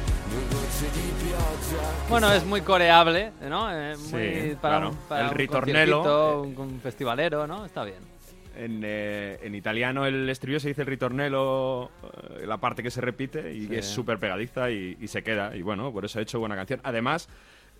[2.08, 3.70] Bueno, es muy coreable, ¿no?
[3.72, 4.90] Eh, muy Sí, para, claro.
[4.90, 7.64] un, para El un ritornello, conciertito, un, un festivalero, ¿no?
[7.64, 7.98] Está bien.
[8.56, 13.00] En, eh, en italiano el estribillo se dice el ritornello, eh, la parte que se
[13.00, 13.76] repite, y Sí.
[13.76, 15.54] es súper pegadiza y, y se queda.
[15.56, 16.80] Y bueno, por eso he hecho buena canción.
[16.82, 17.28] Además,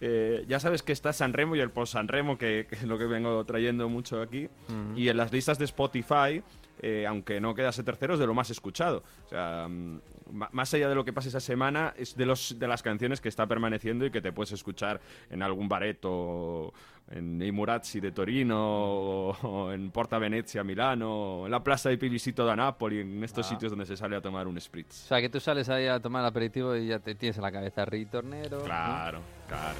[0.01, 2.83] eh, ya sabes que está San Remo y el post San Remo, que, que es
[2.85, 4.49] lo que vengo trayendo mucho aquí.
[4.95, 6.43] Y en las listas de Spotify,
[6.81, 9.03] eh, aunque no quedase tercero, es de lo más escuchado.
[9.27, 10.01] O sea, mm,
[10.33, 13.29] más allá de lo que pase esa semana, es de, los, de las canciones que
[13.29, 15.01] está permaneciendo y que te puedes escuchar
[15.31, 16.73] en algún bareto,
[17.11, 21.89] en i Murazzi de Torino, o, o en Porta Venezia, Milano, o en la Plaza
[21.89, 23.49] de Pivisito da Napoli, en estos Ah.
[23.51, 25.05] sitios donde se sale a tomar un spritz.
[25.05, 27.43] O sea, que tú sales ahí a tomar el aperitivo y ya te tienes en
[27.43, 28.59] la cabeza ritornero.
[28.59, 28.65] ¿no?
[28.65, 29.77] Claro, claro,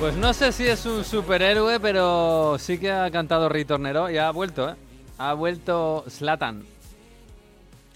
[0.00, 4.30] Pues no sé si es un superhéroe, pero sí que ha cantado Ritornero y ha
[4.30, 4.74] vuelto, ¿eh?
[5.18, 6.62] Ha vuelto Slatan.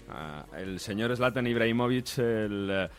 [0.09, 2.89] Ah, el señor Zlatan Ibrahimovic, el eh,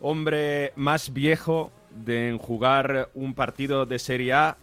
[0.00, 4.56] hombre más viejo de jugar un partido de Serie A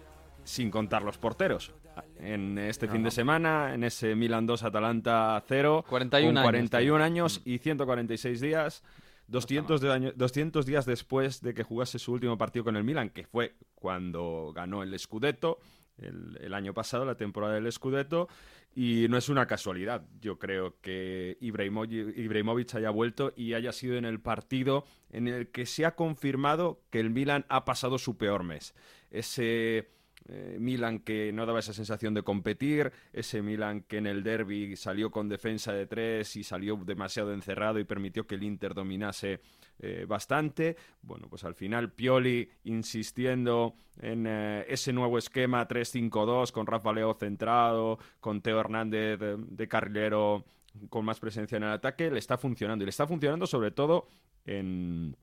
[0.43, 1.71] sin contar los porteros.
[2.19, 7.03] En este fin de semana, en ese Milan 2 Atalanta 0, 41 con años, 41
[7.03, 8.83] años y 146 días.
[9.29, 9.89] 200, mal.
[9.89, 13.25] de año- 200 días después de que jugase su último partido con el Milan, que
[13.25, 15.59] fue cuando ganó el Scudetto,
[15.97, 18.27] el, el año pasado, la temporada del Scudetto,
[18.75, 20.05] y no es una casualidad.
[20.21, 25.65] Yo creo que Ibrahimovic haya vuelto y haya sido en el partido en el que
[25.65, 28.73] se ha confirmado que el Milan ha pasado su peor mes.
[29.11, 29.89] Ese
[30.27, 34.75] eh, Milan que no daba esa sensación de competir, ese Milan que en el derby
[34.75, 39.41] salió con defensa de tres y salió demasiado encerrado y permitió que el Inter dominase
[39.79, 40.77] eh, bastante.
[41.01, 47.15] Bueno, pues al final Pioli insistiendo en eh, ese nuevo esquema 3-5-2 con Rafa Leo
[47.15, 50.45] centrado, con Teo Hernández de, carrilero
[50.89, 52.83] con más presencia en el ataque, le está funcionando.
[52.83, 54.07] Y le está funcionando sobre todo
[54.45, 55.17] en,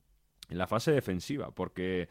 [0.49, 2.09] la fase defensiva, porque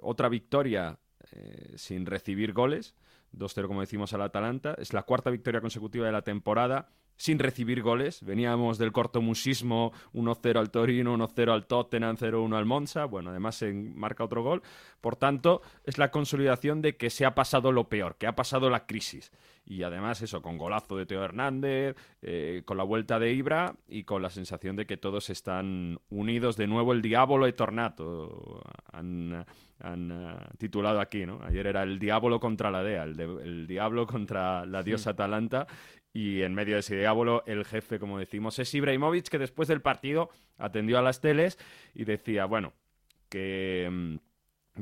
[0.00, 0.98] otra victoria
[1.32, 2.94] eh, sin recibir goles,
[3.36, 7.82] 2-0 como decimos al Atalanta, es la cuarta victoria consecutiva de la temporada sin recibir
[7.82, 8.24] goles.
[8.24, 13.04] Veníamos del cortomusismo 1-0 al Torino, 1-0 al Tottenham, 0-1 al Monza.
[13.04, 14.62] Bueno, además se marca otro gol.
[15.00, 18.70] Por tanto, es la consolidación de que se ha pasado lo peor, que ha pasado
[18.70, 19.30] la crisis.
[19.64, 24.02] Y además eso, con golazo de Teo Hernández, eh, con la vuelta de Ibra y
[24.04, 26.92] con la sensación de que todos están unidos de nuevo.
[26.92, 28.60] El diablo e tornato
[28.92, 29.46] han,
[29.78, 31.40] han eh, titulado aquí, ¿no?
[31.44, 35.66] Ayer era el diablo contra la dea, el, de- el diablo contra la diosa Atalanta.
[36.12, 39.80] Y en medio de ese diablo, el jefe, como decimos, es Ibrahimovic, que después del
[39.80, 41.56] partido atendió a las teles
[41.94, 42.74] y decía, bueno,
[43.30, 44.16] que mm,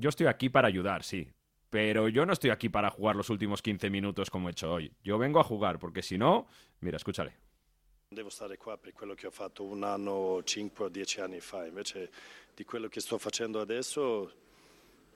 [0.01, 1.29] yo estoy aquí para ayudar, sí,
[1.71, 4.93] pero yo no estoy aquí para jugar los últimos 15 minutos como he hecho hoy.
[5.03, 6.49] Yo vengo a jugar, porque si no,
[6.81, 7.39] mira, escúchale.
[8.11, 11.65] Devo stare qua per quello che ho fatto un anno, 5 o 10 anni fa,
[11.65, 12.11] invece
[12.55, 14.33] di quello che sto facendo adesso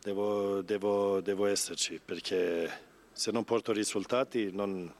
[0.00, 2.70] devo, devo- devo esserci perché
[3.10, 4.92] se non porto risultati non...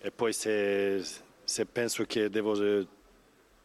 [0.00, 1.04] e poi se,
[1.44, 2.86] se penso che devo eh,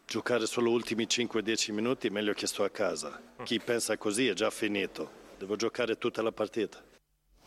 [0.05, 3.19] giocare solo gli ultimi 5-10 minuti meglio che sto a casa.
[3.43, 6.79] Chi pensa così è già finito, devo giocare tutta la partita.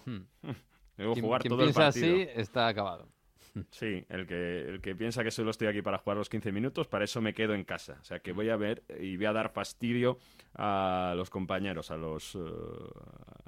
[0.96, 2.14] Debo Quien- jugar quien todo el piensa partido.
[2.14, 3.08] así está acabado.
[3.70, 6.88] Sí, el que, el que piensa que solo estoy aquí para jugar los 15 minutos,
[6.88, 7.96] para eso me quedo en casa.
[8.02, 10.18] O sea, que voy a ver y voy a dar fastidio
[10.56, 12.38] a los compañeros, a los, eh,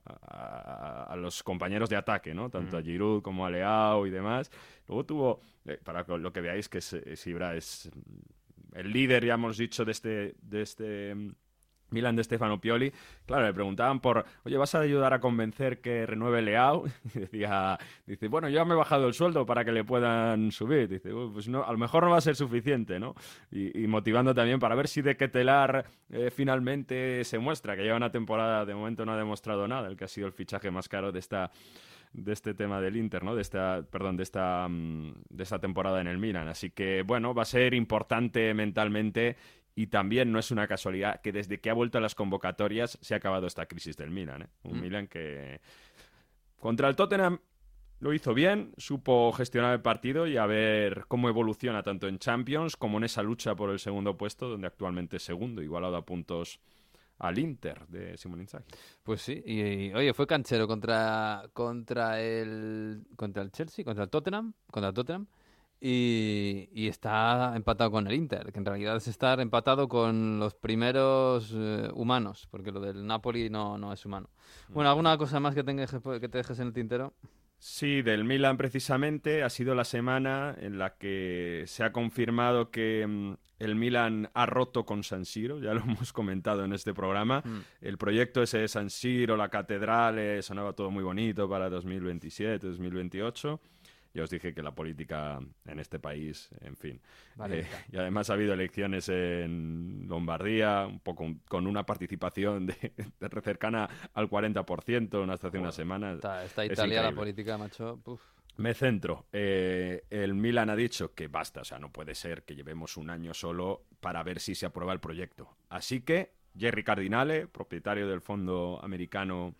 [0.06, 2.48] a, los compañeros de ataque, ¿no?
[2.48, 4.50] Tanto a Giroud como a Leao y demás.
[4.86, 7.90] Luego tuvo, eh, para lo que veáis, que es, es Ibra es
[8.72, 11.34] el líder, ya hemos dicho, de este, de este mm,
[11.90, 12.92] Milan de Stefano Pioli.
[13.26, 16.84] Claro, le preguntaban por, oye, ¿vas a ayudar a convencer que renueve Leao?
[17.14, 20.88] Y decía, dice, bueno, yo me he bajado el sueldo para que le puedan subir.
[20.88, 23.14] Dice, "Uy, pues no, a lo mejor no va a ser suficiente, ¿no?
[23.50, 27.96] Y, y motivando también para ver si de Ketelar eh, finalmente se muestra, que lleva
[27.96, 30.88] una temporada, de momento no ha demostrado nada, el que ha sido el fichaje más
[30.88, 31.50] caro de esta
[32.12, 33.34] de este tema del Inter, ¿no?
[33.34, 36.48] De esta, perdón, de esta, mm, de esta temporada en el Milan.
[36.48, 39.36] Así que, bueno, va a ser importante mentalmente
[39.78, 43.14] y también no es una casualidad que desde que ha vuelto a las convocatorias se
[43.14, 44.48] ha acabado esta crisis del Milan, ¿eh?
[44.64, 44.80] Un Mm.
[44.80, 45.60] Milan que
[46.58, 47.38] contra el Tottenham
[48.00, 52.76] lo hizo bien, supo gestionar el partido y a ver cómo evoluciona tanto en Champions
[52.76, 56.58] como en esa lucha por el segundo puesto, donde actualmente es segundo, igualado a puntos
[57.18, 58.64] al Inter de Simón Inzaghi.
[59.04, 64.10] Pues sí, y, y, oye, fue canchero contra, contra, el, contra el Chelsea, contra el
[64.10, 65.28] Tottenham, contra el Tottenham,
[65.80, 70.54] y, y está empatado con el Inter, que en realidad es estar empatado con los
[70.54, 74.28] primeros eh, humanos, porque lo del Napoli no, no es humano.
[74.68, 77.14] Bueno, ¿alguna cosa más que, tengas, que te dejes en el tintero?
[77.58, 83.04] Sí, del Milan precisamente ha sido la semana en la que se ha confirmado que
[83.06, 87.42] mm, el Milan ha roto con San Siro, ya lo hemos comentado en este programa.
[87.44, 87.58] Mm.
[87.80, 92.64] El proyecto ese de San Siro, la catedral, eh, sonaba todo muy bonito para 2027,
[92.64, 93.60] 2028.
[94.18, 97.00] Ya os dije que la política en este país, en fin.
[97.36, 97.60] Vale.
[97.60, 103.40] Eh, y además ha habido elecciones en Lombardía, un poco con una participación de, de
[103.42, 106.14] cercana al 40%, una hasta hace una semana.
[106.14, 108.02] Está, está Es Italia, la política, macho.
[108.56, 109.26] Me centro.
[109.32, 113.10] Eh, el Milan ha dicho que basta, o sea, no puede ser que llevemos un
[113.10, 115.56] año solo para ver si se aprueba el proyecto.
[115.68, 119.54] Así que Jerry Cardinale, propietario del fondo americano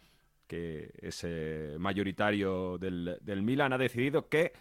[0.49, 4.53] que es eh, mayoritario del, del Milan, ha decidido que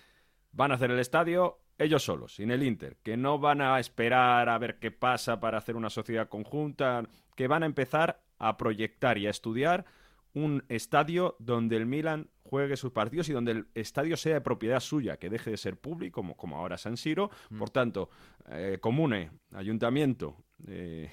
[0.51, 4.49] van a hacer el estadio ellos solos, sin el Inter, que no van a esperar
[4.49, 9.17] a ver qué pasa para hacer una sociedad conjunta, que van a empezar a proyectar
[9.17, 9.85] y a estudiar
[10.33, 14.79] un estadio donde el Milan juegue sus partidos y donde el estadio sea de propiedad
[14.79, 17.29] suya, que deje de ser público, como, como ahora San Siro.
[17.57, 18.09] Por tanto,
[18.49, 21.11] eh, comune, ayuntamiento, eh,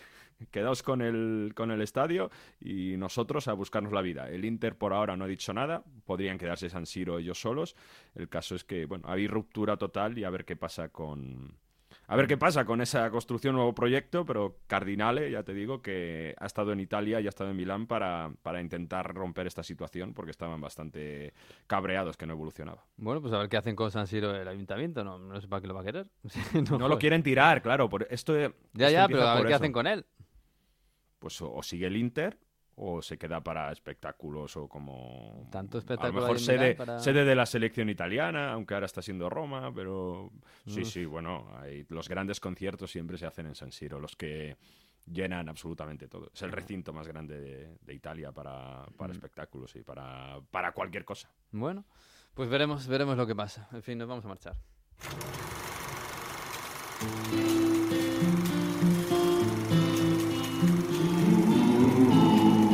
[0.50, 2.30] quedaos con el, con el estadio
[2.60, 4.28] y nosotros a buscarnos la vida.
[4.28, 7.76] El Inter por ahora no ha dicho nada, podrían quedarse San Siro ellos solos.
[8.14, 11.56] El caso es que, bueno, hay ruptura total y a ver qué pasa con...
[12.06, 16.34] A ver qué pasa con esa construcción, nuevo proyecto, pero Cardinale, ya te digo, que
[16.38, 20.12] ha estado en Italia y ha estado en Milán para, para intentar romper esta situación
[20.12, 21.32] porque estaban bastante
[21.66, 22.84] cabreados que no evolucionaba.
[22.98, 25.02] Bueno, pues a ver qué hacen con San Siro el ayuntamiento.
[25.02, 26.10] No, no sé para qué lo va a querer.
[26.78, 27.88] No, lo quieren tirar, claro.
[27.88, 29.56] Por esto, Ya, esto ya, pero a ver qué eso.
[29.56, 30.04] hacen con él.
[31.24, 32.38] Pues o, o sigue el Inter
[32.74, 35.48] o se queda para espectáculos o como...
[35.50, 39.00] Tanto A espectáculo lo mejor sede, para- sede de la selección italiana, aunque ahora está
[39.00, 40.30] siendo Roma, pero
[40.66, 40.88] sí, Uf.
[40.88, 44.58] sí, bueno, hay, los grandes conciertos siempre se hacen en San Siro, los que
[45.10, 46.30] llenan absolutamente todo.
[46.34, 49.16] Es el recinto más grande de, de Italia para, para Mm.
[49.16, 51.30] espectáculos y para, para cualquier cosa.
[51.52, 51.86] Bueno,
[52.34, 53.66] pues veremos, veremos lo que pasa.
[53.72, 54.56] En fin, nos vamos a marchar.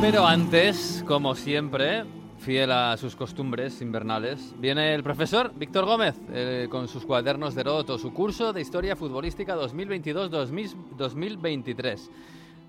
[0.01, 2.03] Pero antes, como siempre,
[2.39, 7.61] fiel a sus costumbres invernales, viene el profesor Víctor Gómez eh, con sus cuadernos de
[7.61, 12.09] Heródoto, su curso de Historia Futbolística 2022-2023.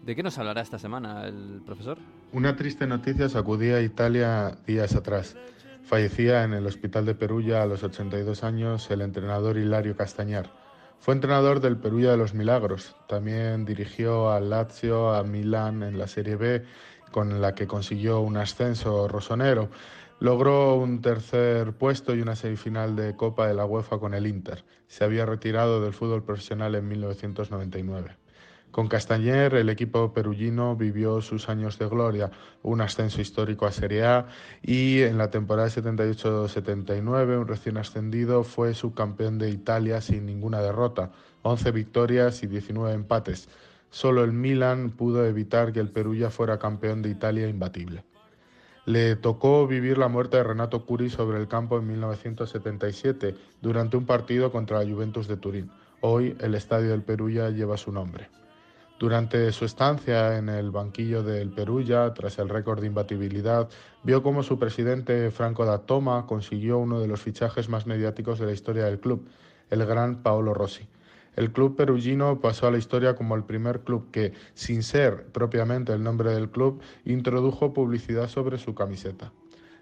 [0.05, 1.97] ¿De qué nos hablará esta semana el profesor?
[2.33, 5.35] Una triste noticia sacudía a Italia días atrás.
[5.85, 10.51] Fallecía en el hospital de Perugia a los 82 años el entrenador Hilario Castañar.
[11.01, 12.95] Fue entrenador del Perugia de los Milagros.
[13.09, 16.62] También dirigió al Lazio, a Milán en la Serie B,
[17.12, 19.70] con la que consiguió un ascenso rosonero.
[20.18, 24.64] Logró un tercer puesto y una semifinal de Copa de la UEFA con el Inter.
[24.88, 28.16] Se había retirado del fútbol profesional en 1999.
[28.72, 32.30] Con Castañer, el equipo perugino vivió sus años de gloria,
[32.62, 34.28] un ascenso histórico a Serie A
[34.62, 41.10] y en la temporada 78-79 un recién ascendido fue subcampeón de Italia sin ninguna derrota,
[41.42, 43.50] 11 victorias y 19 empates.
[43.93, 48.05] Solo el Milan pudo evitar que el Perugia fuera campeón de Italia imbatible.
[48.86, 54.07] Le tocó vivir la muerte de Renato Curi sobre el campo en 1977 durante un
[54.07, 55.70] partido contra la Juventus de Turín.
[56.01, 58.30] Hoy el estadio del Perugia lleva su nombre.
[58.99, 63.68] Durante su estancia en el banquillo del Perugia, tras el récord de imbatibilidad,
[64.05, 68.47] vio cómo su presidente Franco da Toma consiguió uno de los fichajes más mediáticos de
[68.47, 69.28] la historia del club,
[69.68, 70.88] el gran Paolo Rossi.
[71.35, 75.93] El club perugino pasó a la historia como el primer club que, sin ser propiamente
[75.93, 79.33] el nombre del club, introdujo publicidad sobre su camiseta.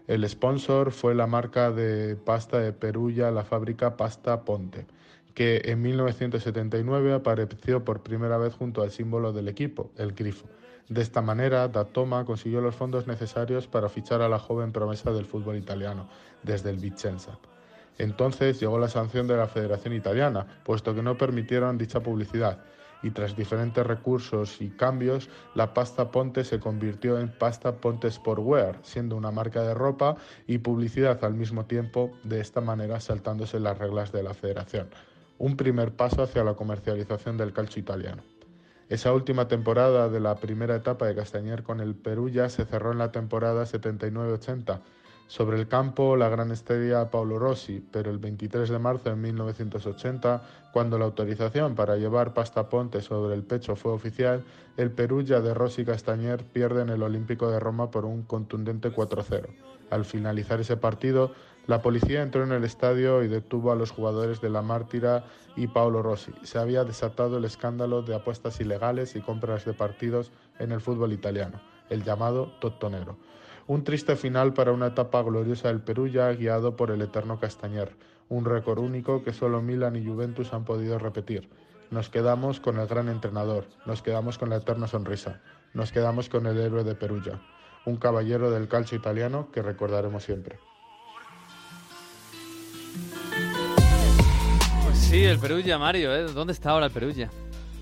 [0.07, 4.87] El sponsor fue la marca de pasta de Perugia, la fábrica Pasta Ponte,
[5.35, 10.47] que en 1979 apareció por primera vez junto al símbolo del equipo, el grifo.
[10.89, 15.13] De esta manera, Da Toma consiguió los fondos necesarios para fichar a la joven promesa
[15.13, 16.09] del fútbol italiano,
[16.43, 17.39] desde el Vicenza.
[18.01, 22.61] Entonces llegó la sanción de la Federación Italiana, puesto que no permitieron dicha publicidad,
[23.03, 28.79] y tras diferentes recursos y cambios, la pasta Ponte se convirtió en pasta Ponte Sportwear,
[28.83, 33.77] siendo una marca de ropa y publicidad al mismo tiempo, de esta manera saltándose las
[33.77, 34.89] reglas de la Federación.
[35.37, 38.23] Un primer paso hacia la comercialización del calcio italiano.
[38.89, 42.99] Esa última temporada de la primera etapa de Castañer con el Perugia se cerró en
[42.99, 44.81] la temporada 79-80.
[45.31, 50.43] Sobre el campo, la gran estrella Paolo Rossi, pero el 23 de marzo de 1980,
[50.73, 54.43] cuando la autorización para llevar pasta ponte sobre el pecho fue oficial,
[54.77, 59.47] el Perugia de Rossi Castañer pierde en el Olímpico de Roma por un contundente 4-0.
[59.91, 61.31] Al finalizar ese partido,
[61.69, 65.69] la policía entró en el estadio y detuvo a los jugadores de la Mártira y
[65.69, 66.33] Paolo Rossi.
[66.43, 71.13] Se había desatado el escándalo de apuestas ilegales y compras de partidos en el fútbol
[71.13, 71.61] italiano,
[71.91, 73.19] el llamado Tottonero.
[73.67, 77.95] Un triste final para una etapa gloriosa del Perú ya guiado por el eterno Castañer,
[78.29, 81.51] un récord único que solo Milan y Juventus han podido repetir.
[81.91, 85.41] Nos quedamos con el gran entrenador, nos quedamos con la eterna sonrisa,
[85.75, 87.41] nos quedamos con el héroe de Perugia,
[87.85, 90.59] un caballero del calcio italiano que recordaremos siempre.
[94.85, 96.25] Pues sí, el Perugia, Mario, ¿eh?
[96.33, 97.31] ¿Dónde está ahora el Perugia?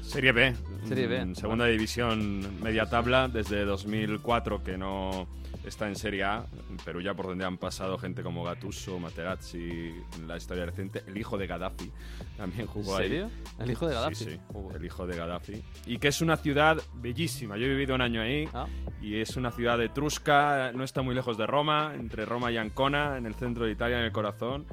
[0.02, 0.54] Serie B.
[0.86, 1.24] Serie B.
[1.26, 5.26] Mm, Segunda división media tabla desde 2004 que no
[5.64, 6.46] está en Serie A.
[6.84, 11.02] Perú ya por donde han pasado gente como Gattuso, Materazzi, en la historia reciente.
[11.06, 11.90] El hijo de Gaddafi
[12.38, 13.24] también jugó ¿En serio?
[13.26, 13.64] ahí.
[13.64, 14.14] ¿El hijo de Gaddafi?
[14.14, 14.38] Sí, sí,
[14.74, 15.62] el hijo de Gaddafi.
[15.86, 17.56] Y que es una ciudad bellísima.
[17.58, 18.66] Yo he vivido un año ahí Ah.
[19.02, 23.18] y es una ciudad etrusca, no está muy lejos de Roma, entre Roma y Ancona,
[23.18, 24.64] en el centro de Italia, en el corazón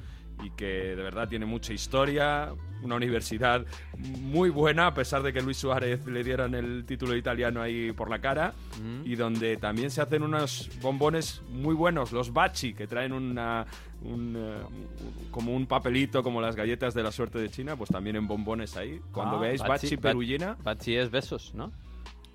[0.43, 2.49] y que de verdad tiene mucha historia,
[2.83, 3.65] una universidad
[3.97, 8.09] muy buena, a pesar de que Luis Suárez le dieran el título italiano ahí por
[8.09, 9.01] la cara, Mm.
[9.05, 13.65] y donde también se hacen unos bombones muy buenos, los bachi, que traen una,
[14.03, 18.17] un, un- como un papelito, como las galletas de la suerte de China, pues también
[18.17, 18.99] en bombones ahí.
[19.11, 20.57] Cuando Ah, veáis bachi, Ba- perullina...
[20.63, 21.71] Bachi es besos, ¿no?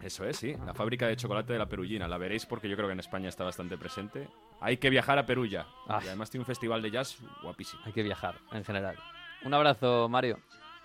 [0.03, 2.09] Eso es, sí, la fábrica de chocolate de la Perullina.
[2.09, 4.29] La veréis porque yo creo que en España está bastante presente.
[4.61, 5.67] Hay que viajar a Perulla.
[5.89, 6.01] Ah.
[6.03, 7.83] Y además tiene un festival de jazz guapísimo.
[7.85, 8.97] Hay que viajar, en general.
[9.45, 10.39] Un abrazo, Mario.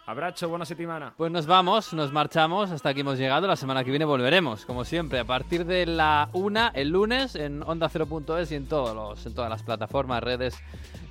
[0.08, 1.14] Abrazo, buena semana.
[1.18, 3.48] Pues nos vamos, nos marchamos, hasta aquí hemos llegado.
[3.48, 7.64] La semana que viene volveremos, como siempre, a partir de la una, el lunes, en
[7.64, 10.62] onda 0.es y en, todos los, en todas las plataformas, redes,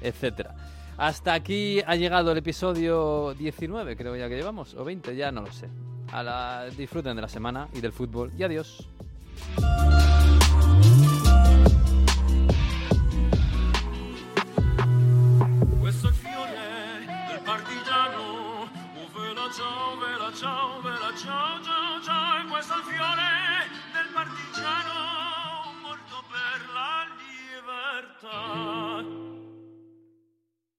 [0.01, 0.55] etcétera.
[0.97, 5.42] Hasta aquí ha llegado el episodio 19, creo ya que llevamos, o 20, ya no
[5.42, 5.68] lo sé.
[6.12, 8.88] A la, disfruten de la semana y del fútbol y adiós.